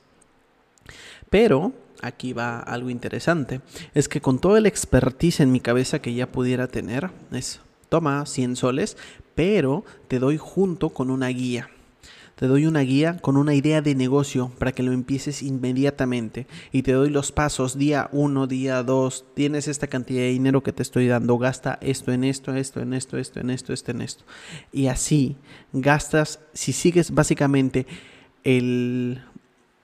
Pero 1.29 1.73
aquí 2.01 2.33
va 2.33 2.59
algo 2.59 2.89
interesante, 2.89 3.61
es 3.93 4.07
que 4.07 4.21
con 4.21 4.39
todo 4.39 4.57
el 4.57 4.65
expertise 4.65 5.39
en 5.39 5.51
mi 5.51 5.59
cabeza 5.59 5.99
que 5.99 6.13
ya 6.13 6.31
pudiera 6.31 6.67
tener, 6.67 7.09
es, 7.31 7.59
toma 7.89 8.25
100 8.25 8.55
soles, 8.55 8.97
pero 9.35 9.83
te 10.07 10.19
doy 10.19 10.37
junto 10.37 10.89
con 10.89 11.09
una 11.09 11.27
guía 11.29 11.69
te 12.37 12.45
doy 12.45 12.67
una 12.67 12.81
guía 12.81 13.17
con 13.17 13.35
una 13.35 13.55
idea 13.55 13.81
de 13.81 13.95
negocio 13.95 14.51
para 14.59 14.71
que 14.71 14.83
lo 14.83 14.91
empieces 14.91 15.41
inmediatamente 15.41 16.45
y 16.71 16.83
te 16.83 16.91
doy 16.91 17.09
los 17.09 17.31
pasos 17.31 17.79
día 17.79 18.09
1, 18.11 18.45
día 18.45 18.83
2, 18.83 19.25
tienes 19.33 19.67
esta 19.67 19.87
cantidad 19.87 20.21
de 20.21 20.29
dinero 20.29 20.61
que 20.61 20.71
te 20.71 20.83
estoy 20.83 21.07
dando, 21.07 21.39
gasta 21.39 21.79
esto 21.81 22.11
en 22.11 22.23
esto, 22.23 22.53
esto 22.53 22.79
en 22.79 22.93
esto, 22.93 23.17
esto 23.17 23.39
en 23.39 23.49
esto, 23.49 23.73
esto 23.73 23.91
en 23.91 24.01
esto. 24.01 24.23
Y 24.71 24.85
así 24.85 25.35
gastas, 25.73 26.39
si 26.53 26.73
sigues 26.73 27.09
básicamente 27.09 27.87
el, 28.43 29.19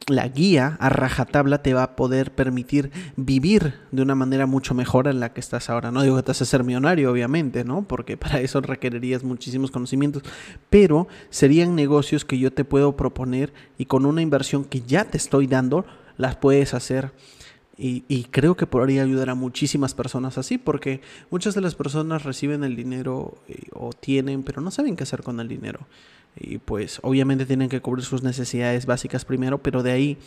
la 0.08 0.28
guía 0.28 0.78
a 0.80 0.90
rajatabla 0.90 1.62
te 1.62 1.74
va 1.74 1.84
a 1.84 1.96
poder 1.96 2.34
permitir 2.34 2.92
vivir 3.16 3.76
de 3.92 4.02
una 4.02 4.16
manera 4.16 4.46
mucho 4.46 4.74
mejor 4.74 5.08
en 5.08 5.20
la 5.20 5.34
que 5.34 5.40
estás 5.40 5.70
ahora. 5.70 5.92
No 5.92 6.02
digo 6.02 6.16
que 6.18 6.24
te 6.24 6.32
a 6.32 6.34
ser 6.34 6.64
millonario, 6.64 7.12
obviamente, 7.12 7.64
¿no? 7.64 7.84
Porque 7.84 8.18
para 8.18 8.40
eso 8.42 8.62
requerirías 8.62 9.24
muchísimos 9.24 9.72
conocimientos, 9.72 10.24
pero 10.70 11.08
serían 11.30 11.76
negocios 11.76 12.26
que 12.26 12.38
yo 12.38 12.52
te 12.52 12.66
puedo 12.66 12.98
proponer 12.98 13.54
y 13.78 13.86
con 13.86 14.06
una 14.06 14.22
inversión 14.22 14.66
que 14.66 14.82
ya 14.82 15.06
te 15.06 15.18
estoy 15.18 15.48
dando, 15.48 15.86
las 16.18 16.36
puedes 16.36 16.74
hacer. 16.74 17.12
Y, 17.76 18.04
y 18.08 18.26
creo 18.26 18.56
que 18.56 18.68
podría 18.68 19.02
ayudar 19.02 19.32
a 19.32 19.36
muchísimas 19.36 19.96
personas 19.96 20.38
así, 20.38 20.58
porque 20.58 21.02
muchas 21.32 21.56
de 21.56 21.62
las 21.62 21.74
personas 21.74 22.24
reciben 22.24 22.64
el 22.64 22.76
dinero 22.76 23.36
eh, 23.48 23.64
o 23.74 23.92
tienen, 23.94 24.44
pero 24.44 24.62
no 24.62 24.70
saben 24.70 24.96
qué 24.96 25.04
hacer 25.04 25.24
con 25.24 25.40
el 25.40 25.48
dinero 25.48 25.88
y 26.36 26.58
pues 26.58 27.00
obviamente 27.04 27.46
tienen 27.46 27.70
que 27.70 27.82
cubrir 27.82 28.06
sus 28.06 28.24
necesidades 28.24 28.86
básicas 28.86 29.26
primero, 29.26 29.60
pero 29.60 29.84
de 29.84 29.92
ahí 29.92 30.18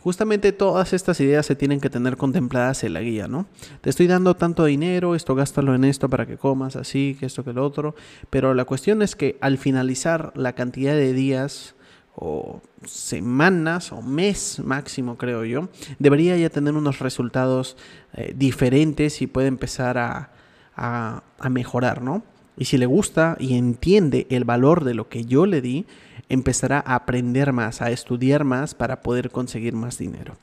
justamente 0.00 0.52
todas 0.52 0.92
estas 0.92 1.20
ideas 1.20 1.46
se 1.46 1.56
tienen 1.56 1.80
que 1.80 1.90
tener 1.90 2.16
contempladas 2.16 2.84
en 2.84 2.92
la 2.92 3.00
guía, 3.00 3.28
¿no? 3.28 3.46
Te 3.80 3.90
estoy 3.90 4.06
dando 4.06 4.36
tanto 4.36 4.64
dinero, 4.64 5.14
esto 5.14 5.34
gástalo 5.34 5.74
en 5.74 5.84
esto 5.84 6.08
para 6.08 6.26
que 6.26 6.36
comas, 6.36 6.76
así, 6.76 7.16
que 7.18 7.26
esto, 7.26 7.44
que 7.44 7.52
lo 7.52 7.64
otro, 7.64 7.94
pero 8.30 8.54
la 8.54 8.64
cuestión 8.64 9.02
es 9.02 9.16
que 9.16 9.36
al 9.40 9.58
finalizar 9.58 10.32
la 10.36 10.54
cantidad 10.54 10.92
de 10.92 11.12
días 11.12 11.74
o 12.20 12.60
semanas 12.84 13.92
o 13.92 14.02
mes 14.02 14.60
máximo 14.64 15.16
creo 15.16 15.44
yo, 15.44 15.68
debería 15.98 16.36
ya 16.36 16.50
tener 16.50 16.74
unos 16.74 16.98
resultados 16.98 17.76
eh, 18.14 18.34
diferentes 18.36 19.22
y 19.22 19.26
puede 19.26 19.46
empezar 19.46 19.98
a, 19.98 20.30
a, 20.76 21.22
a 21.38 21.48
mejorar, 21.48 22.02
¿no? 22.02 22.24
Y 22.56 22.64
si 22.64 22.76
le 22.76 22.86
gusta 22.86 23.36
y 23.38 23.56
entiende 23.56 24.26
el 24.30 24.44
valor 24.44 24.82
de 24.82 24.94
lo 24.94 25.08
que 25.08 25.24
yo 25.24 25.46
le 25.46 25.60
di, 25.60 25.86
empezará 26.28 26.82
a 26.84 26.96
aprender 26.96 27.52
más, 27.52 27.80
a 27.82 27.90
estudiar 27.92 28.42
más 28.42 28.74
para 28.74 29.00
poder 29.00 29.30
conseguir 29.30 29.74
más 29.74 29.96
dinero. 29.96 30.36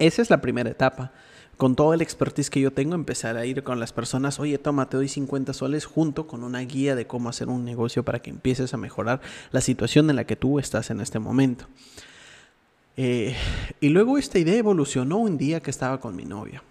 Esa 0.00 0.22
es 0.22 0.30
la 0.30 0.40
primera 0.40 0.70
etapa. 0.70 1.12
Con 1.58 1.74
todo 1.74 1.92
el 1.92 2.02
expertise 2.02 2.50
que 2.50 2.60
yo 2.60 2.72
tengo, 2.72 2.94
empezar 2.94 3.36
a 3.36 3.44
ir 3.44 3.64
con 3.64 3.80
las 3.80 3.92
personas, 3.92 4.38
oye, 4.38 4.58
toma, 4.58 4.88
te 4.88 4.96
doy 4.96 5.08
50 5.08 5.52
soles 5.52 5.86
junto 5.86 6.28
con 6.28 6.44
una 6.44 6.60
guía 6.60 6.94
de 6.94 7.08
cómo 7.08 7.28
hacer 7.28 7.48
un 7.48 7.64
negocio 7.64 8.04
para 8.04 8.20
que 8.20 8.30
empieces 8.30 8.74
a 8.74 8.76
mejorar 8.76 9.20
la 9.50 9.60
situación 9.60 10.08
en 10.08 10.14
la 10.14 10.24
que 10.24 10.36
tú 10.36 10.60
estás 10.60 10.90
en 10.90 11.00
este 11.00 11.18
momento. 11.18 11.66
Eh, 12.96 13.34
y 13.80 13.88
luego 13.88 14.18
esta 14.18 14.38
idea 14.38 14.56
evolucionó 14.56 15.18
un 15.18 15.36
día 15.36 15.60
que 15.60 15.70
estaba 15.72 15.98
con 15.98 16.14
mi 16.14 16.24
novia. 16.24 16.62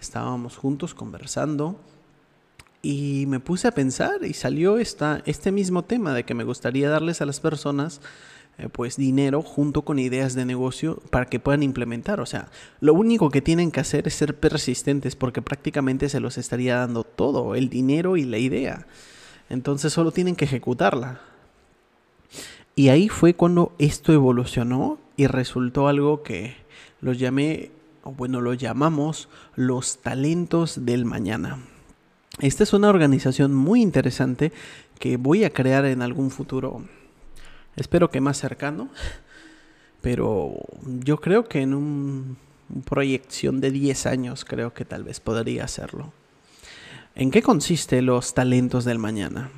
Estábamos 0.00 0.56
juntos 0.56 0.94
conversando 0.94 1.78
y 2.80 3.26
me 3.28 3.38
puse 3.38 3.68
a 3.68 3.72
pensar 3.72 4.24
y 4.24 4.32
salió 4.32 4.78
esta, 4.78 5.22
este 5.26 5.52
mismo 5.52 5.84
tema 5.84 6.14
de 6.14 6.24
que 6.24 6.32
me 6.32 6.44
gustaría 6.44 6.88
darles 6.88 7.20
a 7.20 7.26
las 7.26 7.38
personas 7.38 8.00
eh, 8.58 8.68
pues 8.70 8.96
dinero 8.96 9.42
junto 9.42 9.82
con 9.82 9.98
ideas 9.98 10.34
de 10.34 10.44
negocio 10.44 11.00
para 11.10 11.26
que 11.26 11.40
puedan 11.40 11.62
implementar. 11.62 12.20
O 12.20 12.26
sea, 12.26 12.48
lo 12.80 12.94
único 12.94 13.30
que 13.30 13.40
tienen 13.40 13.70
que 13.70 13.80
hacer 13.80 14.06
es 14.06 14.14
ser 14.14 14.38
persistentes 14.38 15.16
porque 15.16 15.42
prácticamente 15.42 16.08
se 16.08 16.20
los 16.20 16.38
estaría 16.38 16.76
dando 16.76 17.04
todo, 17.04 17.54
el 17.54 17.68
dinero 17.68 18.16
y 18.16 18.24
la 18.24 18.38
idea. 18.38 18.86
Entonces 19.48 19.92
solo 19.92 20.12
tienen 20.12 20.36
que 20.36 20.44
ejecutarla. 20.44 21.20
Y 22.74 22.88
ahí 22.88 23.08
fue 23.08 23.34
cuando 23.34 23.74
esto 23.78 24.12
evolucionó 24.12 24.98
y 25.16 25.26
resultó 25.26 25.88
algo 25.88 26.22
que 26.22 26.56
lo 27.00 27.12
llamé, 27.12 27.70
o 28.02 28.12
bueno, 28.12 28.40
lo 28.40 28.54
llamamos 28.54 29.28
los 29.54 29.98
talentos 29.98 30.86
del 30.86 31.04
mañana. 31.04 31.58
Esta 32.40 32.62
es 32.62 32.72
una 32.72 32.88
organización 32.88 33.54
muy 33.54 33.82
interesante 33.82 34.52
que 34.98 35.18
voy 35.18 35.44
a 35.44 35.50
crear 35.50 35.84
en 35.84 36.00
algún 36.00 36.30
futuro, 36.30 36.82
espero 37.76 38.10
que 38.10 38.20
más 38.20 38.38
cercano, 38.38 38.88
pero 40.00 40.54
yo 40.84 41.20
creo 41.20 41.48
que 41.48 41.60
en 41.62 41.74
un, 41.74 42.36
proyección 42.84 43.60
de 43.60 43.70
10 43.70 44.06
años 44.06 44.44
creo 44.44 44.72
que 44.72 44.84
tal 44.84 45.04
vez 45.04 45.20
podría 45.20 45.64
hacerlo. 45.64 46.12
¿En 47.14 47.30
qué 47.30 47.42
consiste 47.42 48.00
los 48.00 48.32
talentos 48.34 48.84
del 48.84 48.98
mañana? 48.98 49.50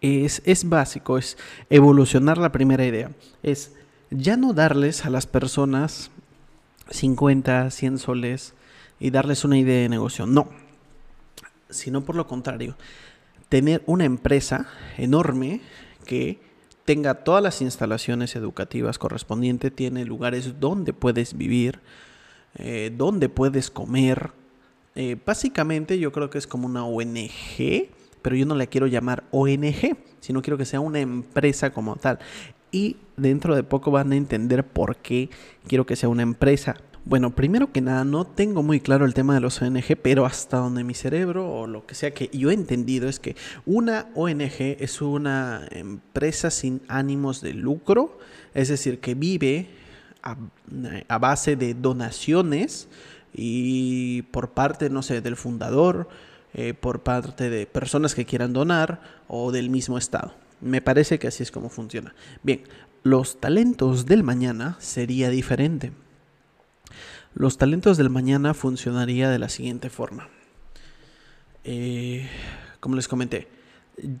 Es, 0.00 0.42
es 0.44 0.68
básico, 0.68 1.16
es 1.16 1.38
evolucionar 1.70 2.36
la 2.36 2.52
primera 2.52 2.84
idea. 2.84 3.10
Es 3.42 3.72
ya 4.10 4.36
no 4.36 4.52
darles 4.52 5.06
a 5.06 5.10
las 5.10 5.26
personas 5.26 6.10
50, 6.90 7.70
100 7.70 7.98
soles 7.98 8.54
y 9.00 9.10
darles 9.10 9.44
una 9.44 9.58
idea 9.58 9.80
de 9.80 9.88
negocio. 9.88 10.26
No, 10.26 10.48
sino 11.70 12.04
por 12.04 12.16
lo 12.16 12.26
contrario, 12.26 12.76
tener 13.48 13.82
una 13.86 14.04
empresa 14.04 14.66
enorme 14.98 15.60
que 16.04 16.40
tenga 16.84 17.14
todas 17.14 17.42
las 17.42 17.62
instalaciones 17.62 18.34
educativas 18.36 18.98
correspondientes, 18.98 19.74
tiene 19.74 20.04
lugares 20.04 20.58
donde 20.60 20.92
puedes 20.92 21.36
vivir, 21.36 21.80
eh, 22.56 22.92
donde 22.96 23.28
puedes 23.28 23.70
comer. 23.70 24.32
Eh, 24.94 25.16
básicamente 25.24 25.98
yo 25.98 26.12
creo 26.12 26.30
que 26.30 26.38
es 26.38 26.46
como 26.46 26.66
una 26.66 26.84
ONG, 26.84 27.88
pero 28.20 28.36
yo 28.36 28.46
no 28.46 28.54
la 28.54 28.66
quiero 28.66 28.86
llamar 28.86 29.24
ONG, 29.30 29.96
sino 30.20 30.42
quiero 30.42 30.58
que 30.58 30.64
sea 30.64 30.80
una 30.80 31.00
empresa 31.00 31.72
como 31.72 31.96
tal. 31.96 32.18
Y 32.70 32.96
dentro 33.16 33.54
de 33.54 33.62
poco 33.62 33.90
van 33.90 34.12
a 34.12 34.16
entender 34.16 34.66
por 34.66 34.96
qué 34.96 35.28
quiero 35.66 35.86
que 35.86 35.96
sea 35.96 36.08
una 36.08 36.22
empresa 36.22 36.76
bueno, 37.04 37.34
primero 37.34 37.72
que 37.72 37.80
nada, 37.80 38.04
no 38.04 38.24
tengo 38.24 38.62
muy 38.62 38.80
claro 38.80 39.04
el 39.04 39.14
tema 39.14 39.34
de 39.34 39.40
los 39.40 39.60
ONG, 39.60 39.96
pero 40.00 40.24
hasta 40.24 40.58
donde 40.58 40.84
mi 40.84 40.94
cerebro 40.94 41.52
o 41.52 41.66
lo 41.66 41.84
que 41.84 41.94
sea 41.94 42.12
que 42.12 42.30
yo 42.32 42.50
he 42.50 42.54
entendido 42.54 43.08
es 43.08 43.18
que 43.18 43.34
una 43.66 44.06
ONG 44.14 44.76
es 44.78 45.02
una 45.02 45.66
empresa 45.70 46.50
sin 46.50 46.80
ánimos 46.86 47.40
de 47.40 47.54
lucro, 47.54 48.18
es 48.54 48.68
decir, 48.68 49.00
que 49.00 49.14
vive 49.14 49.68
a, 50.22 51.18
base 51.18 51.56
de 51.56 51.74
donaciones 51.74 52.88
y 53.34 54.22
por 54.22 54.50
parte, 54.50 54.88
no 54.88 55.02
sé, 55.02 55.20
del 55.20 55.36
fundador, 55.36 56.08
eh, 56.54 56.72
por 56.74 57.02
parte 57.02 57.50
de 57.50 57.66
personas 57.66 58.14
que 58.14 58.26
quieran 58.26 58.52
donar 58.52 59.00
o 59.26 59.50
del 59.50 59.70
mismo 59.70 59.98
Estado. 59.98 60.34
Me 60.60 60.80
parece 60.80 61.18
que 61.18 61.26
así 61.26 61.42
es 61.42 61.50
como 61.50 61.68
funciona. 61.68 62.14
Bien, 62.44 62.62
los 63.02 63.40
talentos 63.40 64.06
del 64.06 64.22
mañana 64.22 64.76
sería 64.78 65.30
diferente. 65.30 65.90
Los 67.34 67.56
talentos 67.56 67.96
del 67.96 68.10
mañana 68.10 68.52
funcionaría 68.54 69.30
de 69.30 69.38
la 69.38 69.48
siguiente 69.48 69.88
forma. 69.88 70.28
Eh, 71.64 72.28
como 72.80 72.96
les 72.96 73.08
comenté, 73.08 73.48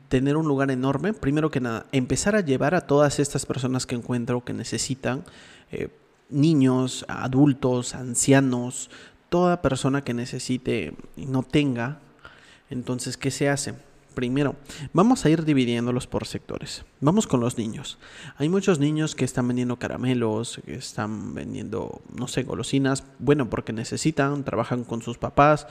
tener 0.08 0.36
un 0.36 0.46
lugar 0.46 0.70
enorme, 0.70 1.12
primero 1.12 1.50
que 1.50 1.60
nada, 1.60 1.86
empezar 1.92 2.36
a 2.36 2.40
llevar 2.40 2.74
a 2.74 2.86
todas 2.86 3.18
estas 3.18 3.44
personas 3.44 3.86
que 3.86 3.94
encuentro 3.94 4.44
que 4.44 4.52
necesitan, 4.52 5.24
eh, 5.70 5.88
niños, 6.30 7.04
adultos, 7.08 7.94
ancianos, 7.94 8.90
toda 9.28 9.60
persona 9.60 10.02
que 10.02 10.14
necesite 10.14 10.94
y 11.16 11.26
no 11.26 11.42
tenga, 11.42 12.00
entonces, 12.70 13.18
¿qué 13.18 13.30
se 13.30 13.50
hace? 13.50 13.74
Primero, 14.12 14.56
vamos 14.92 15.24
a 15.24 15.30
ir 15.30 15.44
dividiéndolos 15.44 16.06
por 16.06 16.26
sectores. 16.26 16.84
Vamos 17.00 17.26
con 17.26 17.40
los 17.40 17.58
niños. 17.58 17.98
Hay 18.36 18.48
muchos 18.48 18.78
niños 18.78 19.14
que 19.14 19.24
están 19.24 19.48
vendiendo 19.48 19.76
caramelos, 19.78 20.60
que 20.64 20.74
están 20.74 21.34
vendiendo, 21.34 22.02
no 22.16 22.28
sé, 22.28 22.44
golosinas, 22.44 23.04
bueno, 23.18 23.50
porque 23.50 23.72
necesitan, 23.72 24.44
trabajan 24.44 24.84
con 24.84 25.02
sus 25.02 25.18
papás. 25.18 25.66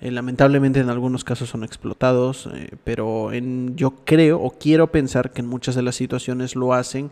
Eh, 0.00 0.10
lamentablemente 0.10 0.80
en 0.80 0.88
algunos 0.88 1.24
casos 1.24 1.50
son 1.50 1.62
explotados, 1.62 2.48
eh, 2.54 2.70
pero 2.84 3.32
en, 3.32 3.76
yo 3.76 3.96
creo 4.04 4.40
o 4.40 4.52
quiero 4.52 4.90
pensar 4.90 5.32
que 5.32 5.42
en 5.42 5.46
muchas 5.46 5.74
de 5.74 5.82
las 5.82 5.96
situaciones 5.96 6.56
lo 6.56 6.72
hacen 6.72 7.10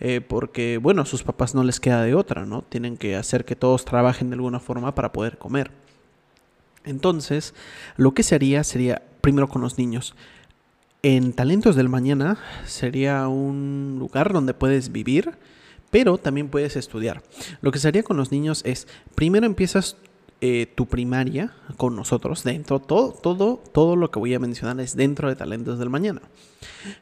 eh, 0.00 0.20
porque, 0.20 0.78
bueno, 0.78 1.02
a 1.02 1.06
sus 1.06 1.22
papás 1.22 1.54
no 1.54 1.62
les 1.62 1.78
queda 1.78 2.02
de 2.02 2.14
otra, 2.14 2.44
¿no? 2.44 2.62
Tienen 2.62 2.96
que 2.96 3.14
hacer 3.16 3.44
que 3.44 3.54
todos 3.54 3.84
trabajen 3.84 4.30
de 4.30 4.34
alguna 4.34 4.58
forma 4.58 4.94
para 4.94 5.12
poder 5.12 5.38
comer. 5.38 5.70
Entonces, 6.84 7.54
lo 7.96 8.12
que 8.12 8.22
se 8.22 8.34
haría 8.34 8.64
sería, 8.64 9.02
primero 9.24 9.48
con 9.48 9.62
los 9.62 9.78
niños, 9.78 10.14
en 11.02 11.32
Talentos 11.32 11.76
del 11.76 11.88
Mañana 11.88 12.36
sería 12.66 13.26
un 13.26 13.96
lugar 13.98 14.34
donde 14.34 14.52
puedes 14.52 14.92
vivir, 14.92 15.32
pero 15.90 16.18
también 16.18 16.50
puedes 16.50 16.76
estudiar. 16.76 17.22
Lo 17.62 17.72
que 17.72 17.78
se 17.78 17.88
haría 17.88 18.02
con 18.02 18.18
los 18.18 18.32
niños 18.32 18.60
es, 18.66 18.86
primero 19.14 19.46
empiezas 19.46 19.96
eh, 20.42 20.70
tu 20.74 20.84
primaria 20.84 21.54
con 21.78 21.96
nosotros 21.96 22.44
dentro, 22.44 22.80
todo, 22.80 23.12
todo, 23.12 23.62
todo 23.72 23.96
lo 23.96 24.10
que 24.10 24.18
voy 24.18 24.34
a 24.34 24.38
mencionar 24.38 24.78
es 24.80 24.94
dentro 24.94 25.30
de 25.30 25.36
Talentos 25.36 25.78
del 25.78 25.88
Mañana. 25.88 26.20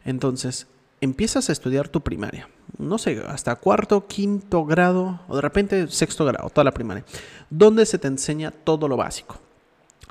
Entonces, 0.05 0.69
empiezas 1.01 1.49
a 1.49 1.53
estudiar 1.53 1.89
tu 1.89 2.03
primaria, 2.03 2.49
no 2.79 2.99
sé, 2.99 3.21
hasta 3.27 3.57
cuarto, 3.57 4.07
quinto 4.07 4.65
grado 4.65 5.23
o 5.27 5.35
de 5.35 5.43
repente 5.43 5.89
sexto 5.89 6.25
grado, 6.25 6.51
toda 6.51 6.63
la 6.63 6.73
primaria, 6.73 7.05
donde 7.51 7.85
se 7.85 7.99
te 7.99 8.07
enseña 8.07 8.53
todo 8.53 8.87
lo 8.87 8.97
básico 8.97 9.41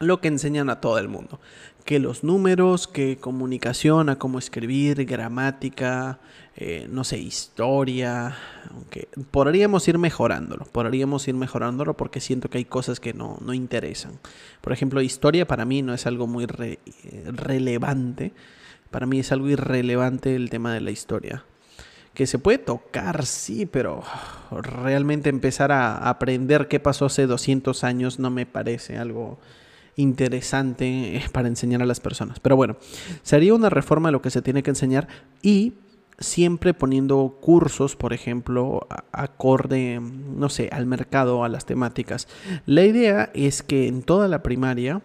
lo 0.01 0.20
que 0.20 0.27
enseñan 0.27 0.70
a 0.70 0.82
todo 0.82 0.98
el 0.98 1.08
mundo. 1.08 1.39
Que 1.85 2.00
los 2.00 2.23
números, 2.23 2.88
que 2.88 3.17
comunicación, 3.17 4.09
a 4.09 4.17
cómo 4.17 4.39
escribir, 4.39 5.05
gramática, 5.05 6.19
eh, 6.55 6.88
no 6.89 7.03
sé, 7.03 7.17
historia. 7.17 8.38
Aunque 8.71 9.07
podríamos 9.31 9.88
ir 9.88 9.97
mejorándolo, 9.97 10.65
podríamos 10.65 11.27
ir 11.27 11.35
mejorándolo 11.35 11.95
porque 11.95 12.19
siento 12.19 12.50
que 12.50 12.59
hay 12.59 12.65
cosas 12.65 13.00
que 13.00 13.13
no, 13.13 13.38
no 13.41 13.53
interesan. 13.53 14.19
Por 14.61 14.73
ejemplo, 14.73 15.01
historia 15.01 15.47
para 15.47 15.65
mí 15.65 15.81
no 15.81 15.93
es 15.93 16.05
algo 16.05 16.27
muy 16.27 16.45
relevante. 16.45 18.33
Para 18.89 19.05
mí 19.05 19.19
es 19.19 19.31
algo 19.31 19.50
irrelevante 19.50 20.35
el 20.35 20.50
tema 20.50 20.73
de 20.73 20.81
la 20.81 20.91
historia 20.91 21.45
que 22.13 22.27
se 22.27 22.39
puede 22.39 22.57
tocar, 22.57 23.25
sí, 23.25 23.65
pero 23.65 24.03
realmente 24.51 25.29
empezar 25.29 25.71
a 25.71 26.09
aprender 26.09 26.67
qué 26.67 26.79
pasó 26.79 27.05
hace 27.05 27.25
200 27.25 27.83
años 27.83 28.19
no 28.19 28.29
me 28.29 28.45
parece 28.45 28.97
algo 28.97 29.39
interesante 29.95 31.21
para 31.31 31.48
enseñar 31.48 31.81
a 31.81 31.86
las 31.86 32.00
personas. 32.00 32.39
Pero 32.39 32.55
bueno, 32.55 32.77
sería 33.24 33.53
una 33.53 33.69
reforma 33.69 34.10
de 34.10 34.13
lo 34.13 34.21
que 34.21 34.29
se 34.29 34.41
tiene 34.41 34.63
que 34.63 34.71
enseñar 34.71 35.07
y 35.41 35.74
siempre 36.19 36.74
poniendo 36.74 37.38
cursos, 37.41 37.95
por 37.95 38.13
ejemplo, 38.13 38.88
acorde, 39.12 40.00
no 40.00 40.50
sé, 40.50 40.69
al 40.71 40.86
mercado, 40.86 41.43
a 41.43 41.50
las 41.50 41.65
temáticas. 41.65 42.27
La 42.65 42.83
idea 42.83 43.31
es 43.33 43.63
que 43.63 43.88
en 43.88 44.03
toda 44.03 44.27
la 44.27 44.43
primaria 44.43 45.01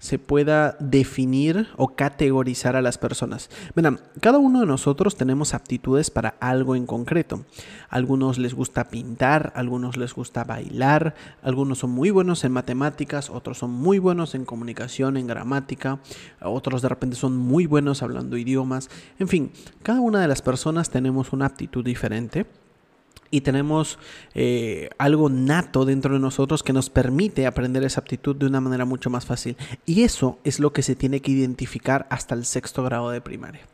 se 0.00 0.18
pueda 0.18 0.76
definir 0.80 1.68
o 1.76 1.94
categorizar 1.94 2.74
a 2.74 2.82
las 2.82 2.98
personas. 2.98 3.50
Verán, 3.76 4.00
cada 4.20 4.38
uno 4.38 4.60
de 4.60 4.66
nosotros 4.66 5.16
tenemos 5.16 5.54
aptitudes 5.54 6.10
para 6.10 6.34
algo 6.40 6.74
en 6.74 6.86
concreto. 6.86 7.44
algunos 7.90 8.38
les 8.38 8.54
gusta 8.54 8.88
pintar, 8.88 9.52
algunos 9.54 9.96
les 9.96 10.14
gusta 10.14 10.42
bailar, 10.42 11.14
algunos 11.42 11.78
son 11.78 11.90
muy 11.90 12.10
buenos 12.10 12.42
en 12.44 12.52
matemáticas, 12.52 13.30
otros 13.30 13.58
son 13.58 13.70
muy 13.70 13.98
buenos 13.98 14.34
en 14.34 14.44
comunicación, 14.44 15.16
en 15.16 15.26
gramática, 15.26 16.00
otros 16.40 16.82
de 16.82 16.88
repente 16.88 17.16
son 17.16 17.36
muy 17.36 17.66
buenos 17.66 18.02
hablando 18.02 18.36
idiomas. 18.36 18.88
En 19.18 19.28
fin, 19.28 19.52
cada 19.82 20.00
una 20.00 20.20
de 20.20 20.28
las 20.28 20.40
personas 20.40 20.90
tenemos 20.90 21.32
una 21.32 21.46
aptitud 21.46 21.84
diferente 21.84 22.46
y 23.30 23.42
tenemos 23.42 23.98
eh, 24.34 24.90
algo 24.98 25.28
nato 25.28 25.84
dentro 25.84 26.14
de 26.14 26.20
nosotros 26.20 26.62
que 26.62 26.72
nos 26.72 26.90
permite 26.90 27.46
aprender 27.46 27.84
esa 27.84 28.00
aptitud 28.00 28.36
de 28.36 28.46
una 28.46 28.60
manera 28.60 28.84
mucho 28.84 29.10
más 29.10 29.26
fácil. 29.26 29.56
Y 29.86 30.02
eso 30.02 30.38
es 30.44 30.60
lo 30.60 30.72
que 30.72 30.82
se 30.82 30.96
tiene 30.96 31.20
que 31.20 31.32
identificar 31.32 32.06
hasta 32.10 32.34
el 32.34 32.44
sexto 32.44 32.82
grado 32.82 33.10
de 33.10 33.20
primaria. 33.20 33.66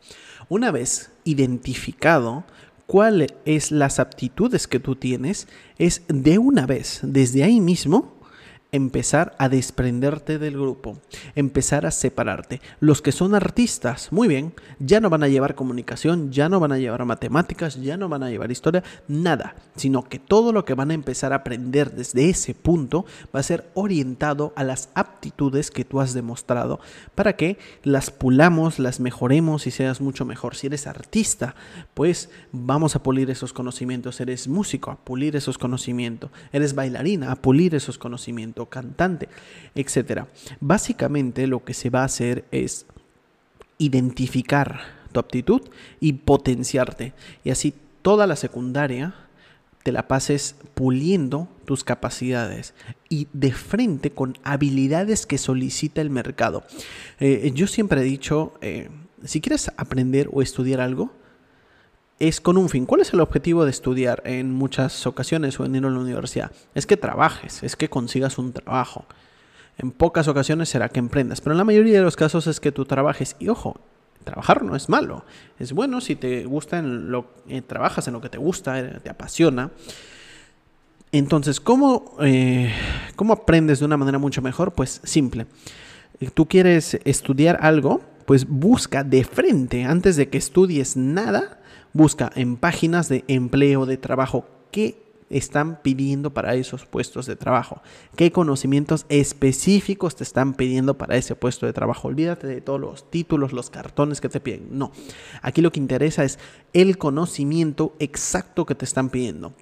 Una 0.49 0.71
vez 0.71 1.11
identificado 1.25 2.45
cuáles 2.87 3.35
es 3.45 3.73
las 3.73 3.99
aptitudes 3.99 4.67
que 4.67 4.81
tú 4.81 4.97
tienes, 4.97 5.49
es 5.79 6.03
de 6.09 6.39
una 6.39 6.67
vez, 6.67 7.01
desde 7.03 7.43
ahí 7.43 7.61
mismo, 7.61 8.16
empezar 8.77 9.35
a 9.39 9.49
desprenderte 9.49 10.39
del 10.39 10.55
grupo, 10.55 10.99
empezar 11.35 11.87
a 11.87 11.91
separarte. 11.91 12.61
Los 12.81 13.03
que 13.03 13.13
son 13.13 13.35
artistas, 13.35 14.13
muy 14.13 14.29
bien, 14.29 14.53
ya 14.79 15.01
no 15.01 15.11
van 15.11 15.23
a 15.23 15.29
llevar 15.29 15.55
comunicación, 15.55 16.31
ya 16.31 16.49
no 16.49 16.61
van 16.61 16.73
a 16.73 16.79
llevar 16.79 17.05
matemáticas, 17.05 17.81
ya 17.83 17.97
no 17.97 18.09
van 18.09 18.23
a 18.23 18.31
llevar 18.31 18.53
historia, 18.53 18.85
nada, 19.09 19.57
sino 19.77 20.05
que 20.05 20.19
todo 20.19 20.53
lo 20.53 20.65
que 20.65 20.75
van 20.75 20.91
a 20.91 20.95
empezar 20.95 21.33
a 21.33 21.37
aprender 21.37 21.93
desde 21.93 22.29
ese 22.29 22.55
punto 22.55 23.05
va 23.35 23.41
a 23.41 23.43
ser 23.43 23.69
orientado 23.75 24.53
a 24.57 24.65
las 24.65 24.91
aptitudes 24.95 25.71
que 25.71 25.85
tú 25.85 26.01
has 26.01 26.15
demostrado 26.15 26.81
para 27.15 27.35
que 27.35 27.59
las 27.83 28.11
pulamos, 28.11 28.79
las 28.79 29.01
mejoremos 29.01 29.67
y 29.67 29.71
seas 29.71 30.01
mucho 30.01 30.25
mejor. 30.25 30.55
Si 30.55 30.67
eres 30.67 30.87
artista, 30.87 31.55
pues 31.95 32.31
vamos 32.53 32.97
a 32.97 33.03
pulir 33.03 33.31
esos 33.31 33.53
conocimientos, 33.53 34.21
eres 34.21 34.49
músico, 34.49 34.91
a 34.91 34.97
pulir 34.97 35.37
esos 35.37 35.59
conocimientos, 35.59 36.31
eres 36.53 36.75
bailarina, 36.75 37.33
a 37.33 37.37
pulir 37.37 37.75
esos 37.75 37.99
conocimientos 37.99 38.66
cantante, 38.69 39.29
etcétera. 39.75 40.29
Básicamente 40.61 41.47
lo 41.47 41.65
que 41.65 41.75
se 41.75 41.91
va 41.91 42.03
a 42.03 42.07
hacer 42.07 42.45
es 42.51 42.87
identificar 43.79 44.81
tu 45.13 45.21
aptitud 45.21 45.63
y 46.01 46.13
potenciarte. 46.15 47.13
Y 47.45 47.51
así 47.51 47.75
toda 48.03 48.27
la 48.27 48.37
secundaria 48.37 49.15
te 49.83 49.93
la 49.93 50.09
pases 50.09 50.57
puliendo 50.75 51.49
tus 51.65 51.85
capacidades 51.85 52.75
y 53.09 53.29
de 53.33 53.53
frente 53.53 54.11
con 54.11 54.37
habilidades 54.43 55.27
que 55.27 55.39
solicita 55.39 56.01
el 56.01 56.11
mercado. 56.11 56.65
Eh, 57.21 57.53
yo 57.55 57.69
siempre 57.69 58.01
he 58.01 58.05
dicho, 58.05 58.55
eh, 58.63 58.89
si 59.25 59.41
quieres 59.41 59.71
aprender 59.77 60.29
o 60.33 60.43
estudiar 60.43 60.81
algo, 60.81 61.13
es 62.19 62.41
con 62.41 62.57
un 62.57 62.69
fin. 62.69 62.87
¿Cuál 62.87 63.03
es 63.03 63.13
el 63.13 63.21
objetivo 63.21 63.65
de 63.65 63.71
estudiar 63.71 64.23
en 64.25 64.53
muchas 64.53 65.07
ocasiones 65.07 65.59
o 65.61 65.65
en 65.65 65.75
ir 65.75 65.85
a 65.85 65.91
la 65.91 65.99
universidad? 65.99 66.51
Es 66.75 66.87
que 66.87 66.97
trabajes, 66.97 67.63
es 67.63 67.77
que 67.77 67.89
consigas 67.89 68.39
un 68.39 68.53
trabajo. 68.53 69.05
En 69.79 69.91
pocas 69.91 70.27
ocasiones 70.27 70.71
será 70.71 70.89
que 70.89 70.99
emprendas, 70.99 71.41
pero 71.41 71.53
en 71.53 71.59
la 71.59 71.65
mayoría 71.65 71.99
de 71.99 72.05
los 72.05 72.17
casos 72.17 72.47
es 72.47 72.61
que 72.61 72.73
tú 72.73 72.87
trabajes. 72.87 73.37
Y 73.39 73.49
ojo, 73.49 73.79
trabajar 74.25 74.63
no 74.63 74.75
es 74.75 74.89
malo. 74.89 75.25
Es 75.59 75.73
bueno 75.73 76.01
si 76.01 76.17
te 76.17 76.45
gusta 76.45 76.79
en 76.79 77.11
lo 77.11 77.27
eh, 77.49 77.61
trabajas 77.61 78.07
en 78.09 78.15
lo 78.15 78.21
que 78.21 78.31
te 78.31 78.39
gusta, 78.39 78.81
eh, 78.81 79.01
te 79.03 79.11
apasiona. 79.11 79.71
Entonces, 81.13 81.61
¿cómo, 81.61 82.17
eh, 82.21 82.73
¿cómo 83.15 83.35
aprendes 83.35 83.79
de 83.79 83.85
una 83.85 83.97
manera 83.97 84.19
mucho 84.19 84.43
mejor? 84.43 84.73
Pues 84.73 85.01
simple. 85.05 85.47
Tú 86.35 86.47
quieres 86.47 86.99
estudiar 87.05 87.59
algo, 87.61 88.01
pues 88.27 88.47
busca 88.47 89.05
de 89.05 89.25
frente, 89.25 89.85
antes 89.85 90.17
de 90.17 90.29
que 90.29 90.39
estudies 90.39 90.97
nada, 90.97 91.61
Busca 91.97 92.31
en 92.35 92.59
páginas 92.59 93.09
de 93.09 93.25
empleo 93.27 93.87
de 93.87 93.97
trabajo 93.97 94.45
qué 94.71 95.03
están 95.31 95.81
pidiendo 95.81 96.35
para 96.35 96.55
esos 96.55 96.85
puestos 96.85 97.25
de 97.25 97.37
trabajo, 97.37 97.81
qué 98.17 98.31
conocimientos 98.31 99.07
específicos 99.09 100.15
te 100.15 100.23
están 100.23 100.53
pidiendo 100.53 100.99
para 100.99 101.17
ese 101.17 101.35
puesto 101.35 101.65
de 101.65 101.73
trabajo. 101.73 102.09
Olvídate 102.09 102.49
de 102.49 102.61
todos 102.61 102.79
los 102.79 103.11
títulos, 103.11 103.55
los 103.55 103.71
cartones 103.71 104.21
que 104.21 104.29
te 104.29 104.41
piden. 104.41 104.69
No, 104.73 104.93
aquí 105.41 105.63
lo 105.63 105.73
que 105.73 105.81
interesa 105.81 106.23
es 106.23 106.39
el 106.75 106.99
conocimiento 106.99 107.97
exacto 107.99 108.67
que 108.67 108.75
te 108.75 108.85
están 108.85 109.09
pidiendo. 109.09 109.55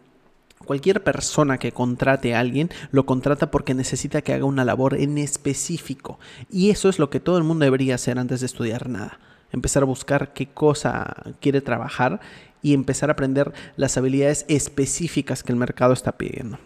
Cualquier 0.64 1.02
persona 1.02 1.58
que 1.58 1.72
contrate 1.72 2.34
a 2.34 2.40
alguien 2.40 2.70
lo 2.90 3.06
contrata 3.06 3.50
porque 3.50 3.74
necesita 3.74 4.22
que 4.22 4.32
haga 4.32 4.44
una 4.44 4.64
labor 4.64 4.94
en 4.94 5.18
específico. 5.18 6.18
Y 6.50 6.70
eso 6.70 6.88
es 6.88 6.98
lo 6.98 7.10
que 7.10 7.20
todo 7.20 7.38
el 7.38 7.44
mundo 7.44 7.64
debería 7.64 7.94
hacer 7.94 8.18
antes 8.18 8.40
de 8.40 8.46
estudiar 8.46 8.88
nada 8.88 9.18
empezar 9.54 9.84
a 9.84 9.86
buscar 9.86 10.32
qué 10.32 10.46
cosa 10.46 11.14
quiere 11.40 11.60
trabajar 11.60 12.20
y 12.60 12.74
empezar 12.74 13.08
a 13.08 13.12
aprender 13.12 13.52
las 13.76 13.96
habilidades 13.96 14.44
específicas 14.48 15.42
que 15.42 15.52
el 15.52 15.58
mercado 15.58 15.92
está 15.92 16.12
pidiendo. 16.12 16.58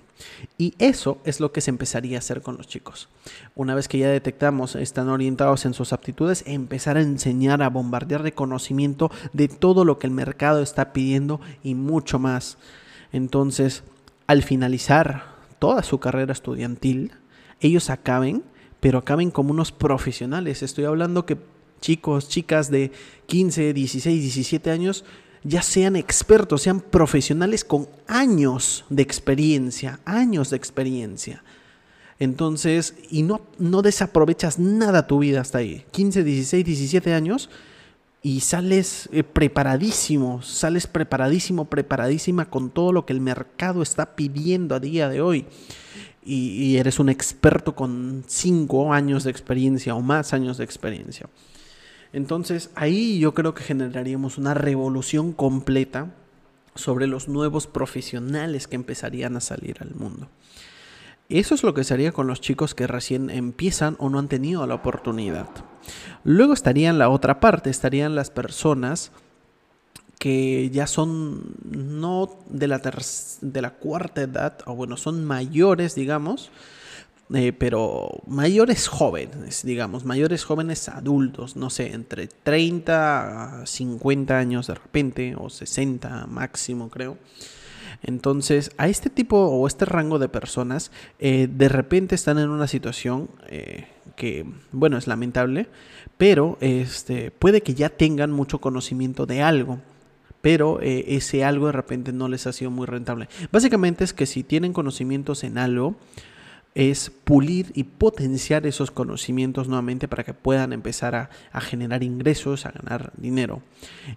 Y 0.57 0.75
eso 0.79 1.19
es 1.25 1.39
lo 1.39 1.53
que 1.53 1.61
se 1.61 1.71
empezaría 1.71 2.17
a 2.17 2.19
hacer 2.19 2.43
con 2.43 2.57
los 2.57 2.67
chicos. 2.67 3.09
Una 3.55 3.75
vez 3.75 3.87
que 3.87 3.99
ya 3.99 4.09
detectamos 4.09 4.75
están 4.75 5.09
orientados 5.09 5.65
en 5.65 5.75
sus 5.75 5.93
aptitudes, 5.93 6.43
empezar 6.47 6.97
a 6.97 7.03
enseñar 7.03 7.63
a 7.63 7.69
bombardear 7.69 8.23
de 8.23 8.33
conocimiento 8.33 9.11
de 9.33 9.49
todo 9.49 9.85
lo 9.85 9.99
que 9.99 10.09
el 10.09 10.13
mercado 10.13 10.63
está 10.63 10.93
pidiendo 10.93 11.41
y 11.63 11.75
mucho 11.75 12.19
más. 12.19 12.59
Entonces, 13.13 13.83
al 14.27 14.43
finalizar 14.43 15.25
toda 15.59 15.83
su 15.83 15.99
carrera 15.99 16.33
estudiantil, 16.33 17.13
ellos 17.61 17.91
acaben, 17.91 18.43
pero 18.81 18.99
acaben 18.99 19.31
como 19.31 19.51
unos 19.51 19.73
profesionales. 19.73 20.63
Estoy 20.63 20.85
hablando 20.85 21.27
que 21.27 21.39
chicos, 21.81 22.29
chicas 22.29 22.71
de 22.71 22.93
15, 23.27 23.73
16, 23.73 24.21
17 24.21 24.71
años 24.71 25.05
ya 25.45 25.63
sean 25.63 25.97
expertos, 25.97 26.63
sean 26.63 26.81
profesionales 26.81 27.65
con 27.65 27.89
años 28.07 28.85
de 28.91 29.03
experiencia, 29.03 30.01
años 30.05 30.51
de 30.51 30.57
experiencia. 30.57 31.43
Entonces, 32.19 32.95
y 33.11 33.23
no, 33.23 33.41
no 33.59 33.83
desaprovechas 33.83 34.59
nada 34.59 35.07
tu 35.07 35.21
vida 35.21 35.41
hasta 35.41 35.59
ahí. 35.59 35.85
15, 35.93 36.25
16, 36.25 36.65
17 36.65 37.15
años 37.15 37.49
y 38.23 38.41
sales 38.41 39.09
eh, 39.13 39.23
preparadísimo, 39.23 40.43
sales 40.43 40.87
preparadísimo, 40.87 41.67
preparadísima 41.67 42.51
con 42.51 42.71
todo 42.71 42.93
lo 42.93 43.07
que 43.07 43.13
el 43.13 43.21
mercado 43.21 43.83
está 43.83 44.17
pidiendo 44.17 44.75
a 44.75 44.81
día 44.81 45.09
de 45.09 45.21
hoy. 45.21 45.47
Y, 46.25 46.77
eres 46.77 46.99
un 46.99 47.09
experto 47.09 47.75
con 47.75 48.23
5 48.27 48.93
años 48.93 49.25
de 49.25 49.31
experiencia 49.31 49.95
o 49.95 50.03
más 50.03 50.35
años 50.35 50.59
de 50.59 50.65
experiencia. 50.65 51.27
Entonces 52.13 52.71
ahí 52.75 53.19
yo 53.19 53.33
creo 53.33 53.55
que 53.55 53.63
generaríamos 53.63 54.37
una 54.37 54.53
revolución 54.53 55.33
completa 55.33 56.13
sobre 56.75 57.07
los 57.07 57.29
nuevos 57.29 57.67
profesionales 57.67 58.67
que 58.67 58.77
empezarían 58.77 59.37
a 59.37 59.41
salir 59.41 59.79
al 59.81 59.95
mundo. 59.95 60.29
Eso 61.29 61.55
es 61.55 61.63
lo 61.63 61.75
que 61.75 61.85
sería 61.85 62.13
con 62.13 62.27
los 62.27 62.41
chicos 62.41 62.75
que 62.75 62.87
recién 62.87 63.29
empiezan 63.29 63.97
o 63.99 64.09
no 64.09 64.19
han 64.19 64.29
tenido 64.29 64.67
la 64.67 64.75
oportunidad. 64.75 65.49
Luego 66.25 66.55
estarían 66.55 66.99
la 66.99 67.11
otra 67.11 67.39
parte, 67.39 67.69
estarían 67.69 68.15
las 68.15 68.31
personas 68.31 69.13
que 70.19 70.71
ya 70.71 70.87
son 70.87 71.55
no 71.65 72.39
de 72.49 72.67
la, 72.67 72.79
de 72.79 73.63
la 73.63 73.71
cuarta 73.75 74.23
edad, 74.23 74.59
o 74.65 74.75
bueno, 74.75 74.97
son 74.97 75.25
mayores, 75.25 75.95
digamos, 75.95 76.51
eh, 77.35 77.53
pero 77.53 78.23
mayores 78.27 78.89
jóvenes, 78.89 79.63
digamos, 79.65 80.07
mayores 80.07 80.45
jóvenes 80.45 80.89
adultos, 80.89 81.57
no 81.57 81.69
sé, 81.69 81.93
entre 81.93 82.27
30 82.27 83.63
a 83.63 83.67
50 83.67 84.39
años 84.39 84.67
de 84.67 84.75
repente, 84.75 85.35
o 85.37 85.51
60 85.51 86.27
máximo, 86.27 86.89
creo. 86.89 87.19
Entonces, 88.03 88.71
a 88.79 88.89
este 88.89 89.11
tipo 89.11 89.37
o 89.37 89.67
este 89.67 89.85
rango 89.85 90.19
de 90.19 90.29
personas, 90.29 90.91
eh, 91.19 91.49
de 91.51 91.69
repente 91.69 92.15
están 92.15 92.39
en 92.39 92.51
una 92.51 92.69
situación 92.69 93.29
eh, 93.49 93.87
que, 94.17 94.47
bueno, 94.73 94.99
es 94.99 95.07
lamentable, 95.07 95.69
pero 96.17 96.59
este, 96.61 97.31
puede 97.31 97.63
que 97.63 97.75
ya 97.75 97.89
tengan 97.89 98.31
mucho 98.31 98.61
conocimiento 98.61 99.27
de 99.27 99.43
algo 99.43 99.81
pero 100.41 100.81
eh, 100.81 101.17
ese 101.17 101.45
algo 101.45 101.67
de 101.67 101.73
repente 101.73 102.13
no 102.13 102.29
les 102.29 102.47
ha 102.47 102.53
sido 102.53 102.71
muy 102.71 102.87
rentable. 102.87 103.29
Básicamente 103.51 104.05
es 104.05 104.13
que 104.13 104.25
si 104.25 104.45
tienen 104.45 104.73
conocimientos 104.73 105.43
en 105.45 105.59
algo, 105.59 105.97
es 106.75 107.11
pulir 107.11 107.73
y 107.75 107.85
potenciar 107.85 108.67
esos 108.67 108.91
conocimientos 108.91 109.69
nuevamente 109.69 110.07
para 110.07 110.25
que 110.25 110.35
puedan 110.35 110.73
empezar 110.73 111.15
a, 111.15 111.31
a, 111.53 111.61
generar 111.61 112.03
ingresos, 112.03 112.67
a 112.67 112.71
ganar 112.71 113.13
dinero. 113.17 113.63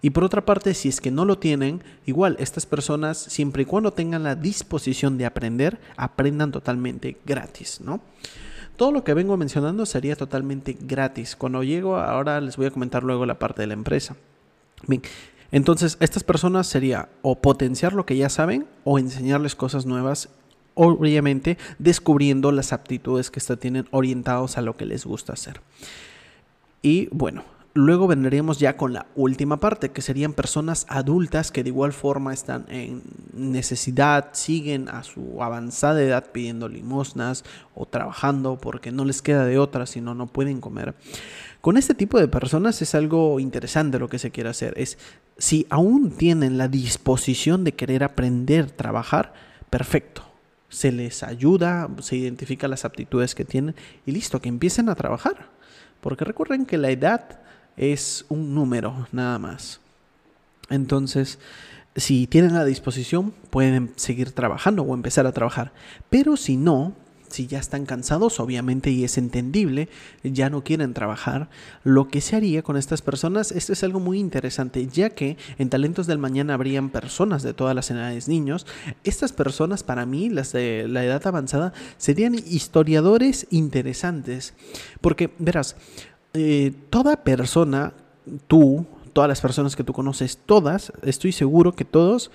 Y 0.02 0.12
por 0.12 0.24
otra 0.24 0.46
parte, 0.46 0.74
si 0.74 0.90
es 0.90 1.02
que 1.02 1.12
no 1.12 1.26
lo 1.26 1.40
tienen, 1.40 1.84
igual 2.06 2.36
estas 2.40 2.66
personas, 2.66 3.18
siempre 3.18 3.64
y 3.64 3.66
cuando 3.66 3.94
tengan 3.94 4.24
la 4.24 4.36
disposición 4.36 5.18
de 5.18 5.26
aprender, 5.26 5.80
aprendan 5.98 6.52
totalmente 6.52 7.18
gratis, 7.26 7.82
¿no? 7.82 8.02
Todo 8.76 8.92
lo 8.92 9.04
que 9.04 9.14
vengo 9.14 9.38
mencionando 9.38 9.86
sería 9.86 10.16
totalmente 10.16 10.76
gratis. 10.80 11.36
Cuando 11.36 11.62
llego, 11.62 11.98
ahora 11.98 12.42
les 12.42 12.58
voy 12.58 12.66
a 12.66 12.72
comentar 12.72 13.04
luego 13.04 13.26
la 13.26 13.38
parte 13.38 13.62
de 13.62 13.68
la 13.68 13.74
empresa. 13.74 14.16
Bien, 14.88 15.04
entonces, 15.52 15.98
estas 16.00 16.24
personas 16.24 16.68
sería 16.68 17.10
o 17.22 17.42
potenciar 17.42 17.94
lo 17.94 18.06
que 18.06 18.18
ya 18.18 18.30
saben 18.30 18.66
o 18.84 18.98
enseñarles 18.98 19.56
cosas 19.56 19.86
nuevas, 19.86 20.30
obviamente 20.73 21.57
descubriendo 21.79 22.51
las 22.51 22.73
aptitudes 22.73 23.29
que 23.29 23.41
tienen 23.57 23.88
orientados 23.91 24.57
a 24.57 24.62
lo 24.62 24.77
que 24.77 24.86
les 24.86 25.05
gusta 25.05 25.34
hacer. 25.34 25.62
Y 26.81 27.10
bueno, 27.12 27.43
luego 27.73 28.07
vendríamos 28.07 28.60
ya 28.60 28.75
con 28.75 28.93
la 28.93 29.05
última 29.15 29.57
parte, 29.57 29.91
que 29.91 30.01
serían 30.01 30.34
personas 30.34 30.86
adultas 30.89 31.51
que 31.51 31.63
de 31.63 31.69
igual 31.69 31.93
forma 31.93 32.34
están 32.34 32.65
en 32.69 33.01
necesidad, 33.34 34.29
siguen 34.34 34.89
a 34.89 35.03
su 35.03 35.41
avanzada 35.41 36.01
edad 36.01 36.31
pidiendo 36.31 36.67
limosnas 36.67 37.43
o 37.75 37.86
trabajando 37.86 38.57
porque 38.57 38.91
no 38.91 39.05
les 39.05 39.21
queda 39.21 39.45
de 39.45 39.60
otra, 39.60 39.86
si 39.86 40.01
no, 40.01 40.15
no 40.15 40.27
pueden 40.27 40.62
comer. 40.62 40.95
Con 41.62 41.77
este 41.77 41.93
tipo 41.93 42.19
de 42.19 42.27
personas 42.27 42.81
es 42.81 42.95
algo 42.95 43.39
interesante 43.39 43.99
lo 43.99 44.10
que 44.10 44.19
se 44.19 44.31
quiere 44.31 44.49
hacer. 44.49 44.73
Es 44.77 44.97
si 45.38 45.67
aún 45.69 46.12
tienen 46.12 46.57
la 46.57 46.67
disposición 46.67 47.63
de 47.63 47.73
querer 47.73 48.03
aprender 48.03 48.71
trabajar, 48.71 49.34
perfecto. 49.69 50.31
Se 50.71 50.91
les 50.91 51.21
ayuda, 51.21 51.88
se 51.99 52.15
identifica 52.15 52.67
las 52.67 52.86
aptitudes 52.86 53.36
que 53.36 53.45
tienen 53.45 53.75
y 54.07 54.12
listo, 54.12 54.41
que 54.41 54.49
empiecen 54.49 54.89
a 54.89 54.95
trabajar. 54.95 55.49
Porque 56.01 56.25
recuerden 56.25 56.65
que 56.65 56.79
la 56.79 56.89
edad 56.89 57.39
es 57.77 58.25
un 58.29 58.55
número 58.55 59.07
nada 59.12 59.38
más. 59.38 59.79
Entonces, 60.71 61.38
si 61.95 62.25
tienen 62.25 62.53
la 62.53 62.65
disposición, 62.65 63.34
pueden 63.49 63.91
seguir 63.97 64.31
trabajando 64.31 64.84
o 64.84 64.93
empezar 64.93 65.27
a 65.27 65.34
trabajar. 65.34 65.71
Pero 66.10 66.38
si 66.38 66.57
no, 66.57 66.95
si 67.32 67.48
ya 67.48 67.60
están 67.60 67.86
cansados, 67.86 68.39
obviamente, 68.39 68.91
y 68.91 69.04
es 69.04 69.17
entendible, 69.17 69.89
ya 70.24 70.50
no 70.50 70.63
quieren 70.63 70.94
trabajar, 70.94 71.50
lo 71.84 72.08
que 72.08 72.22
se 72.22 72.36
haría 72.36 72.62
con 72.62 72.78
estas 72.78 73.02
personas, 73.02 73.52
esto 73.52 73.74
es 73.74 73.84
algo 73.84 74.00
muy 74.00 74.20
interesante, 74.20 74.88
ya 74.88 75.10
que 75.10 75.38
en 75.58 75.70
Talentos 75.70 76.08
del 76.08 76.17
Mañana 76.17 76.54
habrían 76.54 76.89
personas 76.89 77.44
de 77.44 77.54
todas 77.54 77.76
las 77.76 77.89
edades, 77.89 78.28
niños, 78.28 78.67
estas 79.04 79.34
personas 79.34 79.84
para 79.84 80.06
mí, 80.06 80.30
las 80.30 80.52
de 80.52 80.88
la 80.88 81.04
edad 81.04 81.26
avanzada, 81.26 81.74
serían 81.98 82.36
historiadores 82.36 83.48
interesantes, 83.50 84.54
porque 85.02 85.32
verás, 85.39 85.76
eh, 86.34 86.74
toda 86.89 87.24
persona, 87.24 87.94
tú, 88.48 88.86
todas 89.13 89.28
las 89.28 89.41
personas 89.41 89.76
que 89.76 89.84
tú 89.84 89.94
conoces, 89.94 90.38
todas, 90.46 90.94
estoy 91.04 91.32
seguro 91.32 91.74
que 91.74 91.86
todos 91.86 92.32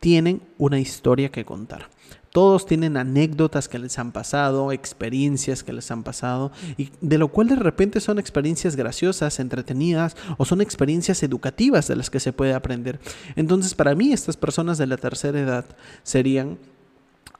tienen 0.00 0.42
una 0.58 0.78
historia 0.78 1.30
que 1.30 1.44
contar. 1.44 1.90
Todos 2.30 2.66
tienen 2.66 2.96
anécdotas 2.96 3.68
que 3.68 3.78
les 3.78 3.98
han 3.98 4.12
pasado, 4.12 4.70
experiencias 4.70 5.64
que 5.64 5.72
les 5.72 5.90
han 5.90 6.04
pasado, 6.04 6.52
y 6.76 6.90
de 7.00 7.18
lo 7.18 7.28
cual 7.28 7.48
de 7.48 7.56
repente 7.56 8.00
son 8.00 8.18
experiencias 8.18 8.76
graciosas, 8.76 9.40
entretenidas, 9.40 10.16
o 10.36 10.44
son 10.44 10.60
experiencias 10.60 11.22
educativas 11.22 11.88
de 11.88 11.96
las 11.96 12.10
que 12.10 12.20
se 12.20 12.32
puede 12.32 12.54
aprender. 12.54 13.00
Entonces, 13.34 13.74
para 13.74 13.94
mí, 13.94 14.12
estas 14.12 14.36
personas 14.36 14.78
de 14.78 14.86
la 14.86 14.98
tercera 14.98 15.40
edad 15.40 15.64
serían 16.02 16.58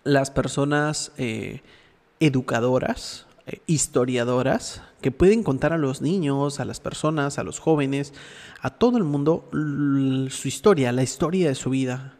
las 0.05 0.31
personas 0.31 1.13
eh, 1.19 1.61
educadoras, 2.19 3.27
eh, 3.47 3.61
historiadoras, 3.67 4.83
que 5.03 5.13
pueden 5.13 5.43
contar 5.43 5.73
a 5.73 5.79
los 5.79 6.01
niños, 6.03 6.61
a 6.61 6.65
las 6.65 6.81
personas, 6.81 7.39
a 7.39 7.45
los 7.45 7.61
jóvenes, 7.61 8.15
a 8.63 8.71
todo 8.71 8.97
el 8.97 9.05
mundo 9.05 9.49
su 10.31 10.49
historia, 10.49 10.91
la 10.93 11.03
historia 11.05 11.49
de 11.49 11.55
su 11.55 11.71
vida, 11.71 12.18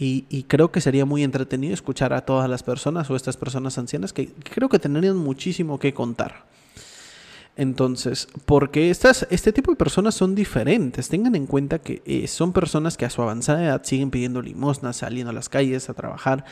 y, 0.00 0.44
creo 0.44 0.70
que 0.70 0.80
sería 0.80 1.04
muy 1.04 1.24
entretenido 1.24 1.74
escuchar 1.74 2.12
a 2.12 2.20
todas 2.20 2.48
las 2.48 2.62
personas 2.62 3.10
o 3.10 3.16
estas 3.16 3.36
personas 3.36 3.78
ancianas 3.78 4.12
que, 4.12 4.28
creo 4.28 4.68
que 4.68 4.78
tendrían 4.78 5.16
muchísimo 5.16 5.80
que 5.80 5.92
contar. 5.92 6.44
Entonces, 7.56 8.28
porque 8.46 8.90
estas, 8.90 9.26
este 9.30 9.52
tipo 9.52 9.72
de 9.72 9.76
personas 9.76 10.14
son 10.14 10.36
diferentes. 10.36 11.08
Tengan 11.08 11.34
en 11.34 11.46
cuenta 11.46 11.80
que 11.80 12.00
eh, 12.06 12.28
son 12.28 12.52
personas 12.52 12.96
que 12.96 13.06
a 13.06 13.10
su 13.10 13.22
avanzada 13.22 13.64
edad 13.64 13.82
siguen 13.82 14.12
pidiendo 14.12 14.40
limosnas, 14.40 14.98
saliendo 14.98 15.30
a 15.30 15.34
las 15.34 15.48
calles 15.48 15.90
a 15.90 15.94
trabajar, 15.94 16.44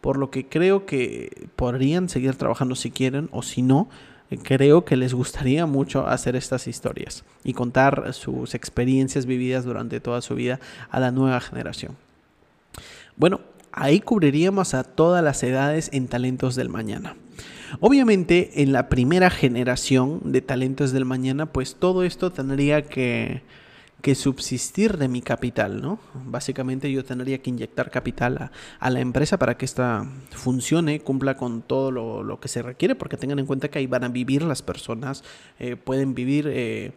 por 0.00 0.16
lo 0.16 0.30
que 0.30 0.48
creo 0.48 0.86
que 0.86 1.48
podrían 1.56 2.08
seguir 2.08 2.36
trabajando 2.36 2.74
si 2.74 2.90
quieren 2.90 3.28
o 3.32 3.42
si 3.42 3.60
no. 3.60 3.90
Eh, 4.30 4.38
creo 4.42 4.86
que 4.86 4.96
les 4.96 5.12
gustaría 5.12 5.66
mucho 5.66 6.06
hacer 6.06 6.36
estas 6.36 6.66
historias 6.66 7.22
y 7.44 7.52
contar 7.52 8.14
sus 8.14 8.54
experiencias 8.54 9.26
vividas 9.26 9.66
durante 9.66 10.00
toda 10.00 10.22
su 10.22 10.34
vida 10.34 10.58
a 10.88 11.00
la 11.00 11.10
nueva 11.10 11.42
generación. 11.42 11.98
Bueno, 13.16 13.40
ahí 13.70 14.00
cubriríamos 14.00 14.74
a 14.74 14.82
todas 14.82 15.22
las 15.22 15.42
edades 15.44 15.88
en 15.92 16.08
Talentos 16.08 16.56
del 16.56 16.68
Mañana. 16.68 17.16
Obviamente, 17.78 18.62
en 18.62 18.72
la 18.72 18.88
primera 18.88 19.30
generación 19.30 20.20
de 20.24 20.40
Talentos 20.40 20.90
del 20.90 21.04
Mañana, 21.04 21.46
pues 21.46 21.76
todo 21.76 22.02
esto 22.02 22.32
tendría 22.32 22.82
que, 22.82 23.42
subsistir 24.14 24.98
de 24.98 25.08
mi 25.08 25.22
capital, 25.22 25.80
¿no? 25.80 25.98
Básicamente 26.26 26.90
yo 26.90 27.04
tendría 27.04 27.38
que 27.38 27.50
inyectar 27.50 27.90
capital 27.90 28.50
a, 28.78 28.90
la 28.90 29.00
empresa 29.00 29.38
para 29.38 29.56
que 29.56 29.64
esta 29.64 30.06
funcione, 30.30 31.00
cumpla 31.00 31.36
con 31.36 31.62
todo 31.62 31.90
lo, 31.90 32.40
que 32.40 32.48
se 32.48 32.62
requiere, 32.62 32.96
porque 32.96 33.16
tengan 33.16 33.38
en 33.38 33.46
cuenta 33.46 33.68
que 33.68 33.78
ahí 33.78 33.86
van 33.86 34.04
a 34.04 34.08
vivir 34.08 34.42
las 34.42 34.60
personas, 34.60 35.22
eh, 35.60 35.76
pueden 35.76 36.14
vivir... 36.14 36.48
Eh, 36.48 36.92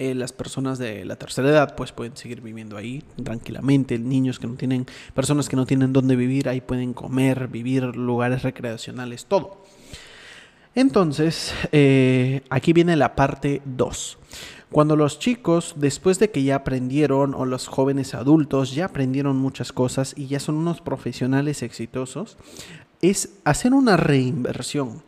eh, 0.00 0.14
las 0.14 0.32
personas 0.32 0.78
de 0.78 1.04
la 1.04 1.16
tercera 1.16 1.50
edad 1.50 1.76
pues 1.76 1.92
pueden 1.92 2.16
seguir 2.16 2.40
viviendo 2.40 2.78
ahí 2.78 3.04
tranquilamente, 3.22 3.98
niños 3.98 4.38
que 4.38 4.46
no 4.46 4.54
tienen, 4.54 4.86
personas 5.12 5.46
que 5.46 5.56
no 5.56 5.66
tienen 5.66 5.92
dónde 5.92 6.16
vivir, 6.16 6.48
ahí 6.48 6.62
pueden 6.62 6.94
comer, 6.94 7.48
vivir, 7.48 7.82
lugares 7.94 8.42
recreacionales, 8.42 9.26
todo. 9.26 9.62
Entonces, 10.74 11.52
eh, 11.70 12.40
aquí 12.48 12.72
viene 12.72 12.96
la 12.96 13.14
parte 13.14 13.60
2. 13.66 14.16
Cuando 14.72 14.96
los 14.96 15.18
chicos, 15.18 15.74
después 15.76 16.18
de 16.18 16.30
que 16.30 16.44
ya 16.44 16.56
aprendieron, 16.56 17.34
o 17.34 17.44
los 17.44 17.68
jóvenes 17.68 18.14
adultos 18.14 18.74
ya 18.74 18.86
aprendieron 18.86 19.36
muchas 19.36 19.70
cosas 19.70 20.14
y 20.16 20.28
ya 20.28 20.40
son 20.40 20.54
unos 20.54 20.80
profesionales 20.80 21.62
exitosos, 21.62 22.38
es 23.02 23.34
hacer 23.44 23.74
una 23.74 23.98
reinversión. 23.98 25.02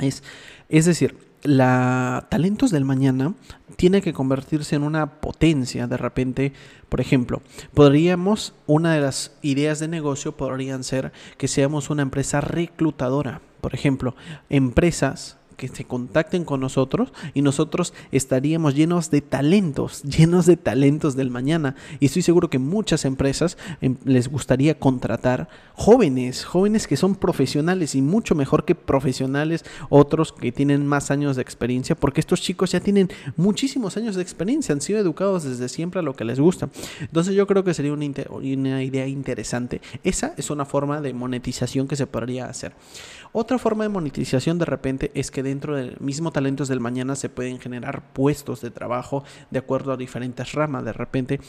Es, 0.00 0.24
es 0.68 0.86
decir, 0.86 1.16
la 1.44 2.26
talentos 2.30 2.70
del 2.70 2.84
mañana 2.84 3.34
tiene 3.76 4.02
que 4.02 4.12
convertirse 4.12 4.76
en 4.76 4.82
una 4.82 5.20
potencia 5.20 5.86
de 5.86 5.96
repente. 5.96 6.52
Por 6.88 7.00
ejemplo, 7.00 7.42
podríamos, 7.74 8.54
una 8.66 8.94
de 8.94 9.00
las 9.00 9.36
ideas 9.42 9.78
de 9.78 9.88
negocio 9.88 10.36
podrían 10.36 10.82
ser 10.84 11.12
que 11.38 11.48
seamos 11.48 11.90
una 11.90 12.02
empresa 12.02 12.40
reclutadora. 12.40 13.42
Por 13.60 13.74
ejemplo, 13.74 14.16
empresas 14.48 15.38
que 15.56 15.68
se 15.68 15.84
contacten 15.84 16.44
con 16.44 16.60
nosotros 16.60 17.12
y 17.34 17.42
nosotros 17.42 17.94
estaríamos 18.12 18.74
llenos 18.74 19.10
de 19.10 19.20
talentos, 19.20 20.02
llenos 20.04 20.46
de 20.46 20.56
talentos 20.56 21.16
del 21.16 21.30
mañana. 21.30 21.76
Y 22.00 22.06
estoy 22.06 22.22
seguro 22.22 22.50
que 22.50 22.58
muchas 22.58 23.04
empresas 23.04 23.56
em, 23.80 23.96
les 24.04 24.28
gustaría 24.28 24.78
contratar 24.78 25.48
jóvenes, 25.74 26.44
jóvenes 26.44 26.86
que 26.86 26.96
son 26.96 27.14
profesionales 27.14 27.94
y 27.94 28.02
mucho 28.02 28.34
mejor 28.34 28.64
que 28.64 28.74
profesionales 28.74 29.64
otros 29.88 30.32
que 30.32 30.52
tienen 30.52 30.86
más 30.86 31.10
años 31.10 31.36
de 31.36 31.42
experiencia, 31.42 31.94
porque 31.94 32.20
estos 32.20 32.40
chicos 32.40 32.72
ya 32.72 32.80
tienen 32.80 33.10
muchísimos 33.36 33.96
años 33.96 34.16
de 34.16 34.22
experiencia, 34.22 34.72
han 34.72 34.80
sido 34.80 34.98
educados 34.98 35.44
desde 35.44 35.68
siempre 35.68 36.00
a 36.00 36.02
lo 36.02 36.14
que 36.14 36.24
les 36.24 36.40
gusta. 36.40 36.68
Entonces 37.00 37.34
yo 37.34 37.46
creo 37.46 37.64
que 37.64 37.74
sería 37.74 37.92
una, 37.92 38.06
una 38.40 38.82
idea 38.82 39.06
interesante. 39.06 39.80
Esa 40.02 40.34
es 40.36 40.50
una 40.50 40.64
forma 40.64 41.00
de 41.00 41.12
monetización 41.12 41.88
que 41.88 41.96
se 41.96 42.06
podría 42.06 42.46
hacer. 42.46 42.72
Otra 43.32 43.58
forma 43.58 43.84
de 43.84 43.88
monetización 43.88 44.58
de 44.58 44.64
repente 44.64 45.10
es 45.14 45.30
que 45.30 45.42
dentro 45.44 45.76
del 45.76 45.96
mismo 46.00 46.32
Talentos 46.32 46.66
del 46.66 46.80
Mañana 46.80 47.14
se 47.14 47.28
pueden 47.28 47.60
generar 47.60 48.12
puestos 48.12 48.60
de 48.60 48.70
trabajo 48.70 49.22
de 49.50 49.60
acuerdo 49.60 49.92
a 49.92 49.96
diferentes 49.96 50.52
ramas. 50.52 50.84
De 50.84 50.92
repente, 50.92 51.40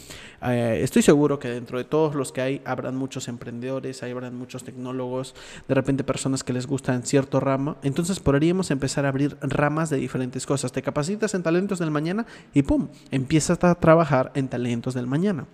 eh, 0.43 0.79
estoy 0.83 1.01
seguro 1.01 1.39
que 1.39 1.47
dentro 1.49 1.79
de 1.79 1.85
todos 1.85 2.13
los 2.13 2.31
que 2.31 2.41
hay, 2.41 2.61
habrán 2.65 2.95
muchos 2.95 3.27
emprendedores, 3.27 4.03
habrán 4.03 4.35
muchos 4.37 4.63
tecnólogos, 4.63 5.33
de 5.67 5.73
repente 5.73 6.03
personas 6.03 6.43
que 6.43 6.53
les 6.53 6.67
gustan 6.67 7.03
cierto 7.03 7.39
ramo. 7.39 7.77
Entonces 7.81 8.19
podríamos 8.19 8.69
empezar 8.69 9.05
a 9.05 9.09
abrir 9.09 9.37
ramas 9.41 9.89
de 9.89 9.97
diferentes 9.97 10.45
cosas. 10.45 10.71
Te 10.71 10.81
capacitas 10.81 11.33
en 11.33 11.43
Talentos 11.43 11.79
del 11.79 11.91
Mañana 11.91 12.25
y 12.53 12.61
¡pum! 12.61 12.89
Empiezas 13.09 13.63
a 13.63 13.75
trabajar 13.75 14.31
en 14.35 14.47
Talentos 14.47 14.93
del 14.93 15.07
Mañana 15.07 15.47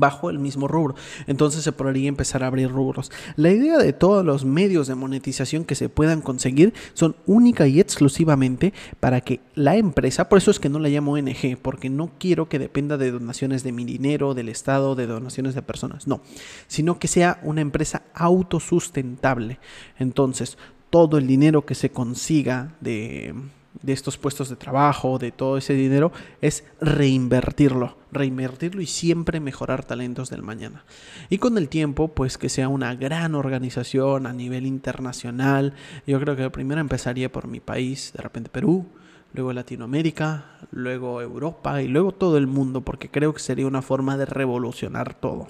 bajo 0.00 0.30
el 0.30 0.38
mismo 0.38 0.68
rubro. 0.68 0.94
Entonces 1.26 1.64
se 1.64 1.72
podría 1.72 2.08
empezar 2.08 2.42
a 2.42 2.48
abrir 2.48 2.70
rubros. 2.70 3.10
La 3.36 3.50
idea 3.50 3.78
de 3.78 3.92
todos 3.92 4.24
los 4.24 4.44
medios 4.44 4.86
de 4.86 4.94
monetización 4.94 5.64
que 5.64 5.74
se 5.74 5.88
puedan 5.88 6.20
conseguir 6.20 6.74
son 6.94 7.16
única 7.26 7.66
y 7.66 7.80
exclusivamente 7.80 8.72
para 9.00 9.20
que 9.20 9.40
la 9.54 9.76
empresa, 9.76 10.28
por 10.28 10.38
eso 10.38 10.50
es 10.50 10.60
que 10.60 10.68
no 10.68 10.78
la 10.78 10.88
llamo 10.88 11.12
ONG, 11.12 11.58
porque 11.60 11.90
no 11.90 12.10
quiero 12.18 12.48
que 12.48 12.58
dependa 12.58 12.96
de 12.96 13.10
donaciones 13.10 13.62
de 13.62 13.72
mi 13.72 13.84
dinero, 13.84 14.34
del 14.34 14.48
Estado, 14.48 14.94
de 14.94 15.06
donaciones 15.06 15.54
de 15.54 15.62
personas, 15.62 16.06
no, 16.06 16.20
sino 16.66 16.98
que 16.98 17.08
sea 17.08 17.40
una 17.42 17.60
empresa 17.60 18.02
autosustentable. 18.14 19.58
Entonces, 19.98 20.58
todo 20.90 21.18
el 21.18 21.26
dinero 21.26 21.66
que 21.66 21.74
se 21.74 21.90
consiga 21.90 22.74
de 22.80 23.34
de 23.82 23.92
estos 23.92 24.16
puestos 24.18 24.48
de 24.48 24.56
trabajo, 24.56 25.18
de 25.18 25.32
todo 25.32 25.56
ese 25.56 25.74
dinero, 25.74 26.12
es 26.40 26.64
reinvertirlo, 26.80 27.96
reinvertirlo 28.12 28.80
y 28.80 28.86
siempre 28.86 29.40
mejorar 29.40 29.84
talentos 29.84 30.30
del 30.30 30.42
mañana. 30.42 30.84
Y 31.30 31.38
con 31.38 31.58
el 31.58 31.68
tiempo, 31.68 32.08
pues 32.08 32.38
que 32.38 32.48
sea 32.48 32.68
una 32.68 32.94
gran 32.94 33.34
organización 33.34 34.26
a 34.26 34.32
nivel 34.32 34.66
internacional. 34.66 35.74
Yo 36.06 36.20
creo 36.20 36.36
que 36.36 36.50
primero 36.50 36.80
empezaría 36.80 37.30
por 37.30 37.46
mi 37.46 37.60
país, 37.60 38.12
de 38.16 38.22
repente 38.22 38.50
Perú, 38.50 38.86
luego 39.32 39.52
Latinoamérica, 39.52 40.58
luego 40.70 41.20
Europa 41.20 41.82
y 41.82 41.88
luego 41.88 42.12
todo 42.12 42.38
el 42.38 42.46
mundo, 42.46 42.80
porque 42.80 43.10
creo 43.10 43.34
que 43.34 43.40
sería 43.40 43.66
una 43.66 43.82
forma 43.82 44.16
de 44.16 44.26
revolucionar 44.26 45.14
todo. 45.14 45.48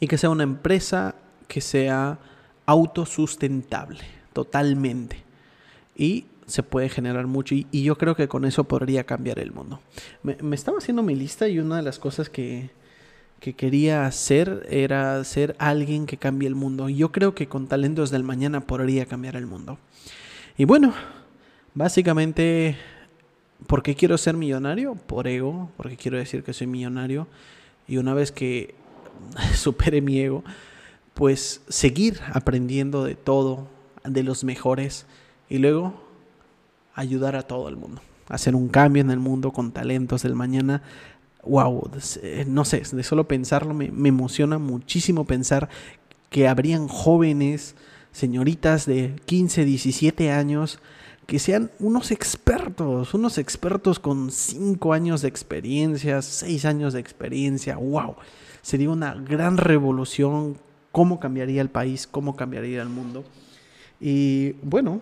Y 0.00 0.08
que 0.08 0.18
sea 0.18 0.30
una 0.30 0.42
empresa 0.42 1.14
que 1.48 1.60
sea 1.60 2.18
autosustentable, 2.66 4.00
totalmente. 4.32 5.22
Y 5.96 6.26
se 6.46 6.62
puede 6.62 6.88
generar 6.88 7.26
mucho 7.26 7.54
y, 7.54 7.66
yo 7.72 7.98
creo 7.98 8.14
que 8.14 8.28
con 8.28 8.44
eso 8.44 8.64
podría 8.64 9.04
cambiar 9.04 9.38
el 9.38 9.52
mundo. 9.52 9.80
Me, 10.22 10.36
estaba 10.54 10.78
haciendo 10.78 11.02
mi 11.02 11.14
lista 11.14 11.48
y 11.48 11.58
una 11.58 11.76
de 11.76 11.82
las 11.82 11.98
cosas 11.98 12.30
que, 12.30 12.70
que, 13.40 13.54
quería 13.54 14.06
hacer 14.06 14.66
era 14.70 15.22
ser 15.24 15.56
alguien 15.58 16.06
que 16.06 16.16
cambie 16.16 16.48
el 16.48 16.54
mundo. 16.54 16.88
Yo 16.88 17.10
creo 17.10 17.34
que 17.34 17.48
con 17.48 17.66
talentos 17.66 18.10
del 18.10 18.22
mañana 18.22 18.60
podría 18.60 19.06
cambiar 19.06 19.36
el 19.36 19.46
mundo. 19.46 19.78
Y 20.56 20.64
bueno, 20.64 20.94
básicamente, 21.74 22.76
¿por 23.66 23.82
qué 23.82 23.96
quiero 23.96 24.16
ser 24.16 24.36
millonario? 24.36 24.94
Por 24.94 25.26
ego, 25.26 25.70
porque 25.76 25.96
quiero 25.96 26.16
decir 26.16 26.44
que 26.44 26.52
soy 26.52 26.68
millonario. 26.68 27.26
Y 27.88 27.98
una 27.98 28.14
vez 28.14 28.30
que 28.30 28.74
supere 29.54 30.00
mi 30.00 30.20
ego, 30.20 30.44
pues 31.14 31.62
seguir 31.68 32.20
aprendiendo 32.32 33.04
de 33.04 33.16
todo, 33.16 33.66
de 34.04 34.22
los 34.22 34.44
mejores. 34.44 35.06
Y 35.48 35.58
luego 35.58 36.05
ayudar 36.96 37.36
a 37.36 37.42
todo 37.42 37.68
el 37.68 37.76
mundo, 37.76 38.00
hacer 38.28 38.56
un 38.56 38.68
cambio 38.68 39.02
en 39.02 39.10
el 39.10 39.20
mundo 39.20 39.52
con 39.52 39.70
talentos 39.70 40.22
del 40.22 40.34
mañana. 40.34 40.82
Wow, 41.44 41.90
eh, 42.22 42.44
no 42.48 42.64
sé, 42.64 42.82
de 42.90 43.04
solo 43.04 43.28
pensarlo 43.28 43.72
me, 43.72 43.86
emociona 43.86 44.58
muchísimo 44.58 45.24
pensar 45.24 45.68
que 46.28 46.48
habrían 46.48 46.88
jóvenes, 46.88 47.76
señoritas 48.10 48.86
de 48.86 49.14
15, 49.26 49.64
17 49.64 50.32
años, 50.32 50.80
que 51.26 51.38
sean 51.38 51.70
unos 51.78 52.10
expertos, 52.10 53.14
unos 53.14 53.38
expertos 53.38 54.00
con 54.00 54.30
5 54.32 54.92
años 54.92 55.22
de 55.22 55.28
experiencia, 55.28 56.22
6 56.22 56.64
años 56.64 56.94
de 56.94 57.00
experiencia, 57.00 57.76
wow, 57.76 58.16
sería 58.62 58.90
una 58.90 59.14
gran 59.14 59.58
revolución, 59.58 60.56
cómo 60.90 61.20
cambiaría 61.20 61.60
el 61.60 61.68
país, 61.68 62.06
cómo 62.06 62.36
cambiaría 62.36 62.82
el 62.82 62.88
mundo. 62.88 63.24
Y 64.00 64.52
bueno, 64.62 65.00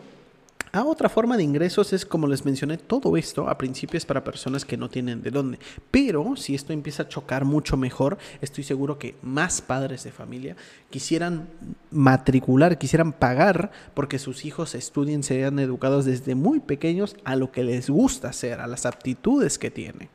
Ah, 0.77 0.83
otra 0.83 1.09
forma 1.09 1.37
de 1.37 1.45
ingresos 1.45 1.93
es, 1.93 2.05
como 2.05 2.27
les 2.27 2.45
mencioné, 2.45 2.79
todo 2.79 3.17
esto 3.17 3.49
a 3.49 3.57
principio 3.57 3.97
es 3.97 4.05
para 4.05 4.25
personas 4.25 4.65
que 4.65 4.77
no 4.77 4.89
tienen 4.89 5.23
de 5.23 5.31
dónde. 5.31 5.61
Pero 5.93 6.35
si 6.35 6.57
esto 6.57 6.73
empieza 6.73 7.05
a 7.05 7.09
chocar 7.09 7.45
mucho 7.45 7.77
mejor, 7.77 8.19
estoy 8.41 8.65
seguro 8.65 8.99
que 8.99 9.15
más 9.23 9.63
padres 9.63 10.03
de 10.03 10.11
familia 10.11 10.57
quisieran 10.91 11.47
matricular, 11.93 12.77
quisieran 12.77 13.13
pagar 13.13 13.71
porque 13.95 14.19
sus 14.19 14.45
hijos 14.45 14.75
estudien, 14.75 15.23
sean 15.23 15.61
educados 15.61 16.07
desde 16.07 16.35
muy 16.35 16.59
pequeños 16.59 17.15
a 17.23 17.37
lo 17.37 17.53
que 17.53 17.63
les 17.63 17.89
gusta 17.89 18.31
hacer, 18.31 18.61
a 18.61 18.67
las 18.67 18.85
aptitudes 18.85 19.61
que 19.61 19.71
tienen. 19.71 20.09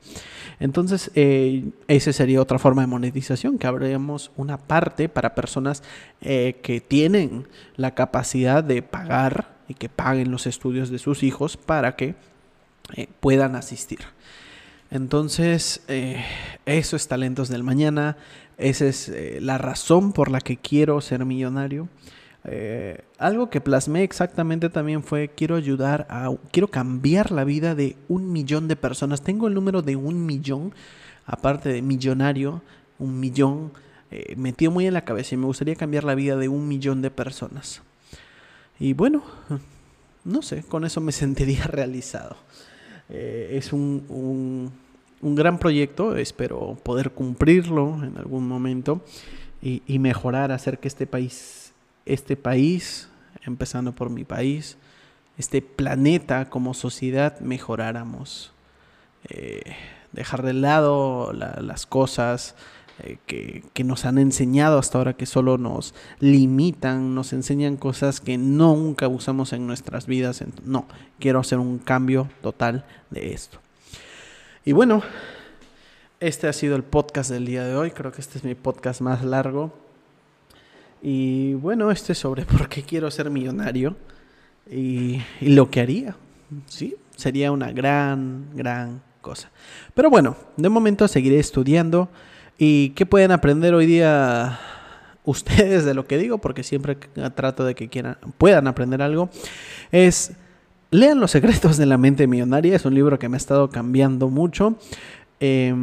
Entonces, 0.60 1.10
eh, 1.16 1.70
esa 1.88 2.12
sería 2.12 2.42
otra 2.42 2.60
forma 2.60 2.82
de 2.82 2.88
monetización, 2.88 3.60
que 3.60 3.68
habríamos 3.68 4.32
una 4.36 4.58
parte 4.58 5.08
para 5.08 5.36
personas 5.36 5.84
eh, 6.20 6.60
que 6.62 6.82
tienen 6.82 7.48
la 7.78 7.96
capacidad 7.96 8.62
de 8.62 8.82
pagar 8.82 9.59
y 9.70 9.76
que 9.76 9.88
paguen 9.88 10.32
los 10.32 10.48
estudios 10.48 10.90
de 10.90 10.98
sus 11.00 11.24
hijos 11.24 11.56
para 11.56 11.96
que 11.96 12.16
eh, 12.96 13.08
puedan 13.22 13.56
asistir. 13.56 14.00
Entonces, 14.92 15.84
eh, 15.88 16.26
eso 16.66 16.96
es 16.96 17.08
Talentos 17.08 17.48
del 17.48 17.64
Mañana, 17.64 18.18
esa 18.58 18.88
es 18.88 19.08
eh, 19.08 19.38
la 19.40 19.60
razón 19.60 20.12
por 20.12 20.32
la 20.32 20.42
que 20.42 20.58
quiero 20.58 21.00
ser 21.00 21.24
millonario. 21.24 21.88
algo 23.20 23.50
que 23.52 23.62
plasmé 23.62 24.04
exactamente 24.04 24.70
también 24.70 25.04
fue 25.04 25.30
quiero 25.30 25.56
ayudar 25.56 26.08
a, 26.10 26.32
quiero 26.52 26.70
cambiar 26.70 27.32
la 27.32 27.44
vida 27.44 27.76
de 27.76 27.96
un 28.08 28.32
millón 28.32 28.68
de 28.68 28.76
personas. 28.76 29.22
Tengo 29.22 29.48
el 29.48 29.54
número 29.54 29.84
de 29.84 29.96
un 29.96 30.26
millón, 30.26 30.74
aparte 31.28 31.70
de 31.70 31.84
millonario, 31.84 32.64
un 32.98 33.20
millón 33.20 33.72
metido 34.36 34.72
muy 34.72 34.88
en 34.88 34.96
la 34.96 35.06
cabeza 35.06 35.36
y 35.36 35.38
me 35.38 35.46
gustaría 35.46 35.76
cambiar 35.76 36.04
la 36.04 36.16
vida 36.16 36.36
de 36.38 36.48
un 36.50 36.68
millón 36.68 37.04
de 37.04 37.12
personas. 37.12 37.84
Y 38.80 38.94
bueno, 38.94 39.24
no 40.24 40.42
sé, 40.42 40.64
con 40.64 40.86
eso 40.86 41.02
me 41.02 41.12
sentiría 41.12 41.66
realizado. 41.66 42.38
Eh, 43.10 43.52
es 43.54 43.74
un, 43.74 44.72
un, 45.22 45.36
gran 45.36 45.58
proyecto, 45.58 46.16
espero 46.16 46.78
poder 46.84 47.12
cumplirlo 47.12 48.04
en 48.04 48.18
algún 48.18 48.48
momento 48.48 49.04
y, 49.62 50.00
mejorar, 50.00 50.52
hacer 50.52 50.80
que 50.80 50.88
este 50.88 51.08
país, 51.08 51.74
este 52.06 52.38
país, 52.38 53.10
empezando 53.42 53.94
por 53.94 54.10
mi 54.10 54.24
país, 54.24 54.78
este 55.38 55.62
planeta 55.62 56.50
como 56.50 56.74
sociedad 56.74 57.40
mejoráramos. 57.40 58.54
Eh, 59.30 59.76
dejar 60.12 60.44
de 60.44 60.54
lado 60.54 61.34
las 61.34 61.86
cosas, 61.86 62.56
eh, 63.04 63.18
que, 63.26 63.84
nos 63.84 64.06
han 64.06 64.18
enseñado 64.18 64.78
hasta 64.78 64.98
ahora 64.98 65.14
que 65.14 65.26
solo 65.26 65.58
nos 65.58 65.94
limitan, 66.20 67.16
nos 67.16 67.34
enseñan 67.34 67.78
cosas 67.78 68.20
que 68.20 68.38
nunca 68.38 69.08
usamos 69.08 69.54
en 69.54 69.66
nuestras 69.68 70.06
vidas. 70.06 70.44
No, 70.66 70.86
quiero 71.20 71.40
hacer 71.40 71.60
un 71.60 71.80
cambio 71.80 72.30
total 72.42 72.86
de 73.10 73.34
esto. 73.34 73.60
Y 74.66 74.74
bueno, 74.74 75.02
este 76.20 76.48
ha 76.48 76.54
sido 76.54 76.76
el 76.76 76.84
podcast 76.84 77.32
del 77.32 77.46
día 77.46 77.64
de 77.64 77.76
hoy. 77.76 77.92
Creo 77.92 78.12
que 78.12 78.22
este 78.22 78.38
es 78.38 78.44
mi 78.44 78.56
podcast 78.56 79.02
más 79.02 79.24
largo. 79.24 79.74
Y 81.02 81.54
bueno, 81.54 81.92
este 81.92 82.12
es 82.14 82.20
sobre 82.20 82.46
por 82.46 82.68
qué 82.68 82.84
quiero 82.84 83.10
ser 83.12 83.30
millonario 83.30 83.96
y, 84.70 85.22
y 85.40 85.50
lo 85.50 85.70
que 85.72 85.80
haría. 85.80 86.16
¿sí? 86.68 86.96
Sería 87.16 87.52
una 87.52 87.72
gran, 87.72 88.50
gran 88.54 89.02
cosa. 89.22 89.50
Pero 89.94 90.10
bueno, 90.10 90.36
de 90.58 90.70
momento 90.70 91.08
seguiré 91.08 91.40
estudiando. 91.40 92.10
¿Y 92.62 92.90
qué 92.90 93.06
pueden 93.06 93.32
aprender 93.32 93.74
hoy 93.74 93.86
día 93.86 94.60
ustedes 95.24 95.86
de 95.86 95.94
lo 95.94 96.06
que 96.06 96.18
digo? 96.18 96.40
Porque 96.40 96.62
siempre 96.62 96.98
trato 97.34 97.64
de 97.64 97.74
que 97.74 97.88
quieran, 97.88 98.18
puedan 98.38 98.68
aprender 98.68 99.02
algo. 99.02 99.30
Es, 99.94 100.34
lean 100.92 101.22
Los 101.22 101.32
secretos 101.32 101.78
de 101.78 101.86
la 101.86 101.98
mente 101.98 102.28
millonaria. 102.28 102.76
Es 102.76 102.84
un 102.84 102.94
libro 102.94 103.18
que 103.18 103.30
me 103.30 103.38
ha 103.38 103.40
estado 103.40 103.70
cambiando 103.70 104.28
mucho. 104.28 104.78
Eh, 105.40 105.74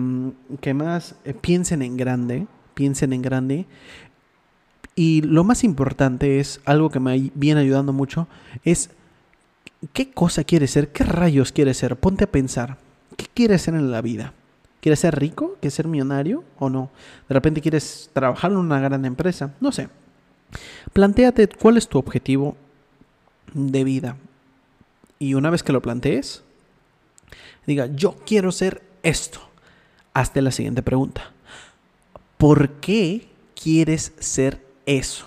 ¿Qué 0.60 0.74
más? 0.74 1.14
Eh, 1.24 1.32
piensen 1.32 1.80
en 1.80 1.96
grande. 1.96 2.46
Piensen 2.74 3.14
en 3.14 3.22
grande. 3.22 3.64
Y 4.94 5.22
lo 5.22 5.44
más 5.44 5.64
importante 5.64 6.40
es, 6.40 6.60
algo 6.66 6.90
que 6.90 7.00
me 7.00 7.30
viene 7.34 7.62
ayudando 7.62 7.94
mucho, 7.94 8.28
es 8.64 8.90
¿qué 9.94 10.10
cosa 10.10 10.44
quieres 10.44 10.72
ser? 10.72 10.92
¿Qué 10.92 11.04
rayos 11.04 11.52
quieres 11.52 11.78
ser? 11.78 11.96
Ponte 11.96 12.24
a 12.24 12.30
pensar. 12.30 12.76
¿Qué 13.16 13.26
quieres 13.32 13.62
ser 13.62 13.74
en 13.74 13.90
la 13.90 14.02
vida? 14.02 14.34
¿Quieres 14.80 15.00
ser 15.00 15.18
rico? 15.18 15.56
¿Quieres 15.60 15.74
ser 15.74 15.88
millonario 15.88 16.44
o 16.58 16.70
no? 16.70 16.90
De 17.28 17.34
repente 17.34 17.60
quieres 17.60 18.10
trabajar 18.12 18.52
en 18.52 18.58
una 18.58 18.80
gran 18.80 19.04
empresa. 19.04 19.54
No 19.60 19.72
sé. 19.72 19.88
Plantéate 20.92 21.48
cuál 21.48 21.76
es 21.76 21.88
tu 21.88 21.98
objetivo 21.98 22.56
de 23.52 23.84
vida. 23.84 24.16
Y 25.18 25.34
una 25.34 25.50
vez 25.50 25.62
que 25.62 25.72
lo 25.72 25.82
plantees, 25.82 26.42
diga, 27.66 27.86
yo 27.86 28.16
quiero 28.26 28.52
ser 28.52 28.82
esto. 29.02 29.40
Hazte 30.14 30.42
la 30.42 30.50
siguiente 30.50 30.82
pregunta. 30.82 31.32
¿Por 32.38 32.70
qué 32.80 33.28
quieres 33.60 34.12
ser 34.18 34.64
eso? 34.84 35.26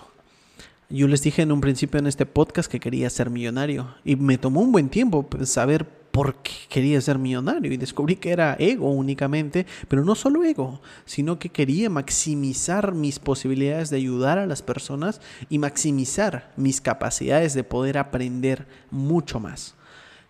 Yo 0.90 1.08
les 1.08 1.22
dije 1.22 1.44
en 1.44 1.52
un 1.52 1.62
principio 1.62 2.00
en 2.00 2.08
este 2.08 2.26
podcast 2.26 2.72
que 2.72 2.80
quería 2.80 3.10
ser 3.10 3.30
millonario 3.30 3.94
y 4.04 4.16
me 4.16 4.38
tomó 4.38 4.62
un 4.62 4.72
buen 4.72 4.90
tiempo 4.90 5.28
saber 5.44 5.88
por 6.12 6.36
qué 6.36 6.52
quería 6.70 7.00
ser 7.02 7.18
millonario 7.18 7.72
y 7.72 7.78
descubrí 7.78 8.16
que 8.16 8.32
era 8.32 8.56
ego 8.60 8.92
únicamente, 8.92 9.66
pero 9.88 10.04
no 10.04 10.16
solo 10.16 10.44
ego, 10.44 10.82
sino 11.06 11.40
que 11.40 11.50
quería 11.50 11.90
maximizar 11.90 12.94
mis 12.94 13.20
posibilidades 13.20 13.90
de 13.90 13.98
ayudar 13.98 14.38
a 14.38 14.46
las 14.46 14.62
personas 14.62 15.22
y 15.50 15.60
maximizar 15.60 16.52
mis 16.58 16.82
capacidades 16.82 17.54
de 17.54 17.64
poder 17.64 17.98
aprender 17.98 18.66
mucho 18.92 19.40
más. 19.40 19.76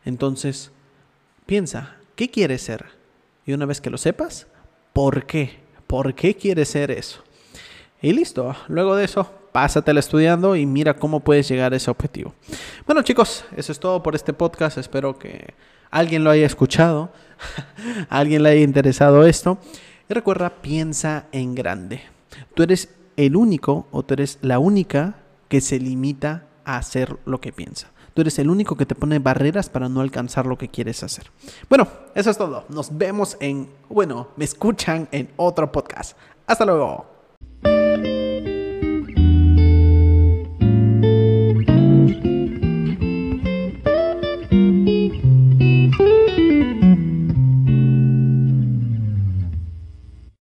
Entonces, 0.05 0.71
piensa, 1.45 1.95
¿qué 2.15 2.29
quieres 2.29 2.61
ser? 2.61 2.85
Y 3.45 3.53
una 3.53 3.65
vez 3.65 3.81
que 3.81 3.89
lo 3.89 3.97
sepas, 3.97 4.47
¿por 4.93 5.25
qué? 5.25 5.59
¿Por 5.87 6.13
qué 6.13 6.35
quieres 6.35 6.69
ser 6.69 6.91
eso? 6.91 7.23
Y 8.01 8.13
listo, 8.13 8.55
luego 8.67 8.95
de 8.95 9.05
eso, 9.05 9.38
pásatela 9.51 9.99
estudiando 9.99 10.55
y 10.55 10.65
mira 10.65 10.95
cómo 10.95 11.19
puedes 11.21 11.47
llegar 11.47 11.73
a 11.73 11.75
ese 11.75 11.91
objetivo. 11.91 12.33
Bueno 12.85 13.01
chicos, 13.01 13.45
eso 13.55 13.71
es 13.71 13.79
todo 13.79 14.03
por 14.03 14.15
este 14.15 14.33
podcast. 14.33 14.77
Espero 14.77 15.17
que 15.17 15.53
alguien 15.91 16.23
lo 16.23 16.29
haya 16.29 16.45
escuchado, 16.45 17.12
alguien 18.09 18.43
le 18.43 18.49
haya 18.49 18.62
interesado 18.62 19.25
esto. 19.25 19.57
Y 20.09 20.13
recuerda, 20.13 20.49
piensa 20.62 21.27
en 21.31 21.55
grande. 21.55 22.01
Tú 22.55 22.63
eres 22.63 22.89
el 23.15 23.35
único 23.35 23.88
o 23.91 24.03
tú 24.03 24.13
eres 24.15 24.39
la 24.41 24.59
única 24.59 25.15
que 25.49 25.62
se 25.62 25.79
limita 25.79 26.45
a 26.65 26.77
hacer 26.77 27.17
lo 27.25 27.41
que 27.41 27.51
piensa. 27.51 27.91
Tú 28.13 28.21
eres 28.21 28.39
el 28.39 28.49
único 28.49 28.75
que 28.75 28.85
te 28.85 28.95
pone 28.95 29.19
barreras 29.19 29.69
para 29.69 29.88
no 29.88 30.01
alcanzar 30.01 30.45
lo 30.45 30.57
que 30.57 30.67
quieres 30.67 31.03
hacer. 31.03 31.31
Bueno, 31.69 31.88
eso 32.15 32.29
es 32.29 32.38
todo. 32.38 32.65
Nos 32.69 32.97
vemos 32.97 33.38
en, 33.39 33.69
bueno, 33.88 34.29
me 34.35 34.45
escuchan 34.45 35.07
en 35.12 35.29
otro 35.38 35.71
podcast. 35.71 36.17
Hasta 36.47 36.65
luego. 36.65 37.18